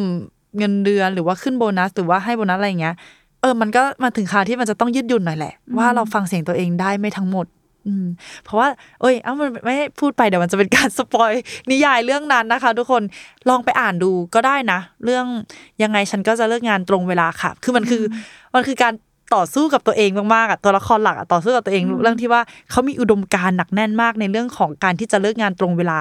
[0.58, 2.94] เงินเดือนหรือว่าขึ้นโบนัส หรือว่าให้โบนัสอะไรอย่างเงี้ย
[3.40, 7.46] เออมันก็มาถึงคราวที่มันจะต้องยืดหยุ่นหน่อยแหละ ว่าเราฟังเสียงตัวเองได้ไม่ทั้งหมด
[7.86, 8.06] อืม
[8.44, 8.68] เพราะว่า
[9.00, 11.32] เอ้ยเอ้ามันไม่ให้พูดไปเดี๋ยวมันจะเป็นการสปอย
[11.70, 13.02] นิยายเรื่องนั้นนะคะ ทุกคน
[13.48, 15.26] ลองไปอ่านดูก็ได้นะ เรื่อง
[15.82, 18.02] ยังไงฉันก็จะเลิกงานตรงเวลาค่ะ คือมันคือ
[18.54, 18.92] มันคือการ
[19.34, 26.00] ต่อสู้กับตัวเองมากๆอะตัวละครหลักอะต่อสู้กับตัวเองเรื่องที่ว่าเขามีอุดมการณ์หนักแน่นมากในเรื่องของการที่จะเลิกงานตรงเวลา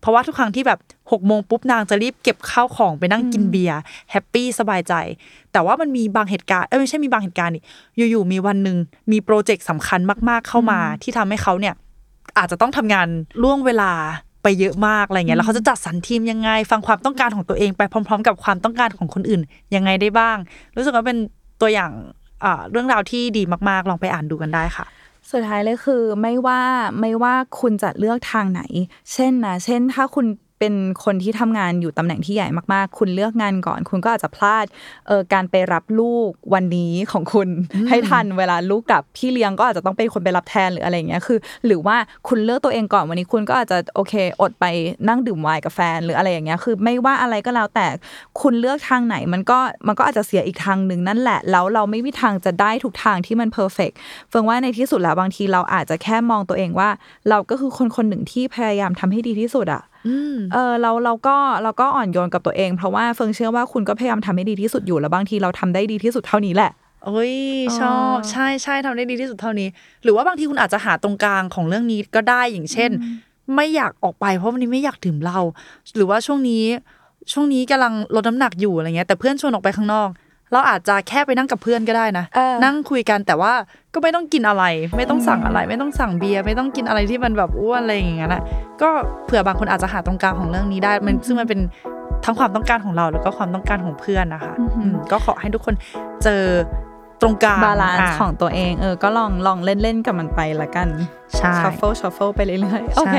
[0.00, 0.78] เพราะว่าทุกครั้งที่แบบ
[1.12, 3.80] หกโมงปุ๊บนางจะรีบเก็บข้าวของไปนั่งกินเบียร์
[4.10, 4.94] happy สบายใจ
[5.52, 7.62] แต่ว่ามันมีบางเหตุการณ์เอ้ยไม่ใช่มีบางเหตุการณ์นี่
[8.10, 8.76] อยู่ๆมีวันหนึ่ง
[9.12, 11.74] มี project สำคัญมาก ๆเข้ามา ที่ทำให้เขาเนี่ย
[12.38, 13.08] อาจจะต้องทำงาน
[13.42, 13.92] ล่วงเวลา
[14.42, 19.40] ไปเยอะมากอะไรเงี้ยแล้วเขาจะจัดสรรทีมยังไง ฟังความต้องการของตัวเองไปพร้อม ๆ กับความต้องการของคนอื่น
[19.74, 20.36] ยังไงได้บ้าง
[20.76, 21.18] รู้สึกว่าเป็น
[21.60, 22.21] ตัวอย่างอ่า
[22.70, 24.86] เรื่องราวที่ดีมากๆ ลองไปอ่านดูกันได้ค่ะ
[25.30, 26.60] สุดท้ายเลยคือไม่ว่า
[27.00, 28.62] ไม่ว่าคุณจะเลือกทางไหน
[29.12, 30.26] เช่นนะเช่นถ้าคุณ
[30.62, 34.66] เป็นคนที่ทำงานอยู่ตำแหน่งที่ใหญ่มากๆ คุณเลือกงานก่อน คุณก็อาจจะพลาด
[35.06, 37.48] เออการไปรับลูกวันนี้ของคุณ
[37.88, 41.96] ให้ทันเวลาลูกกลับพี่เลี้ยงก็อาจจะต้องเป็นคนไปรับแทนหรืออะไรอย่างเงี้ยคือ หรือว่า
[42.28, 44.64] คุณเลือกตัวเองก่อนวันนี้คุณก็อาจจะโอเค อดไป
[45.08, 47.86] นั่งดื่มไวน์กับแฟนหรืออะไรอย่างเงี้ยคือ ไม่ว่าอะไรก็แล้วแต่
[48.40, 53.90] คุณเลือกทางไหนมันก็มันก็อาจจะเสียอีกทางหนึ่งนั่นแหละแล้วเราไม่มีทางจะได้ทุกทางที่มันเพอร์เฟก
[54.30, 56.88] เฟิงว่าในที่สุดแล้วบางทีเราอาจจะแค่มองตัวเองว่า
[57.28, 59.82] เราก็คือคนคนหนึ่งที่พยายามทำให้ดีที่สุดอะ
[60.52, 66.70] เออเราเราก็เราก็อ่อนโยนกับตัวเอง เพราะว่าเฟิงเชื่อว่าคุณก็พยายามทำให้ดีที่สุดอยู่แล้วบางทีเราทำได้ดีที่สุดเท่านี้แหละ
[67.04, 67.34] โอ้ย
[67.78, 69.68] ชอบอ๋อใช่ใช่ทำได้ดีที่สุดเท่านี้
[70.04, 72.90] หรือว่าบางทีคุณอาจจะหาตรงกลางของเรื่องนี้ก็ได้อย่างเช่น
[73.54, 75.40] ไม่อยากออกไปเพราะวันนี้ไม่อยากดื่มเหล้า
[75.96, 76.64] หรือว่าช่วงนี้
[77.32, 80.08] ช่วงนี้กำลังลดน้ำหนักอยู่อะไรเงี้ยแต่เพื่อนชวนออกไปข้างนอก
[80.52, 83.52] เราอาจจะแค่ไปนั่งกับเพื่อนก็ได้นะเออนั่งคุยกันแต่ว่า
[83.94, 84.64] ก็ไม่ต้องกินอะไร
[84.96, 88.42] ไม่ต้องสั่งอะไร ไม่ต้องสั่งเบียร์ไม่ต้องกินอะไรที่มันแบบอ้วนอะไรอย่างเงี้ยนะ
[88.82, 88.88] ก็
[89.24, 91.60] เผื่อบางคนอาจจะหาตรงกลางของเรื่องนี้ได้มันซึ่งมันเป็น
[92.24, 95.74] ทั้งความต้องการของเราแล้วก็ความต้องการของเพื่อนนะคะอืมก็ขอให้ทุกคน
[96.24, 96.42] เจอ
[97.22, 100.88] ตรงกลาง balance ของตัวเองเออก็ลองลองเล่นเล่นๆกับมันไปละกัน
[101.38, 103.16] ใช่ shuffle shuffle ไปเรื่อยๆโอเค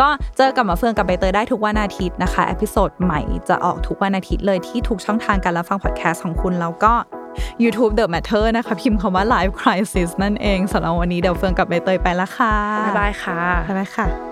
[0.00, 6.92] ก็เจอกับมะเฟืองกับใบเตยได้ทุกวันอาทิตย์นะคะ episode ใหม่จะออกทุกวันอาทิตย์เลยที่ทุกช่องทางการรับฟังพอดแคสต์ของคุณแล้วก็
[7.62, 12.54] YouTube The Matter นะคะ พิมพ์คำว่า Live Crisis นั่นเองสำหรับวันนี้เดี๋ยวเฟืองกับใบเตยไปละค่ะ
[12.86, 13.38] บ๊ายบายค่ะ
[13.68, 14.31] บ๊ายบายค่ะ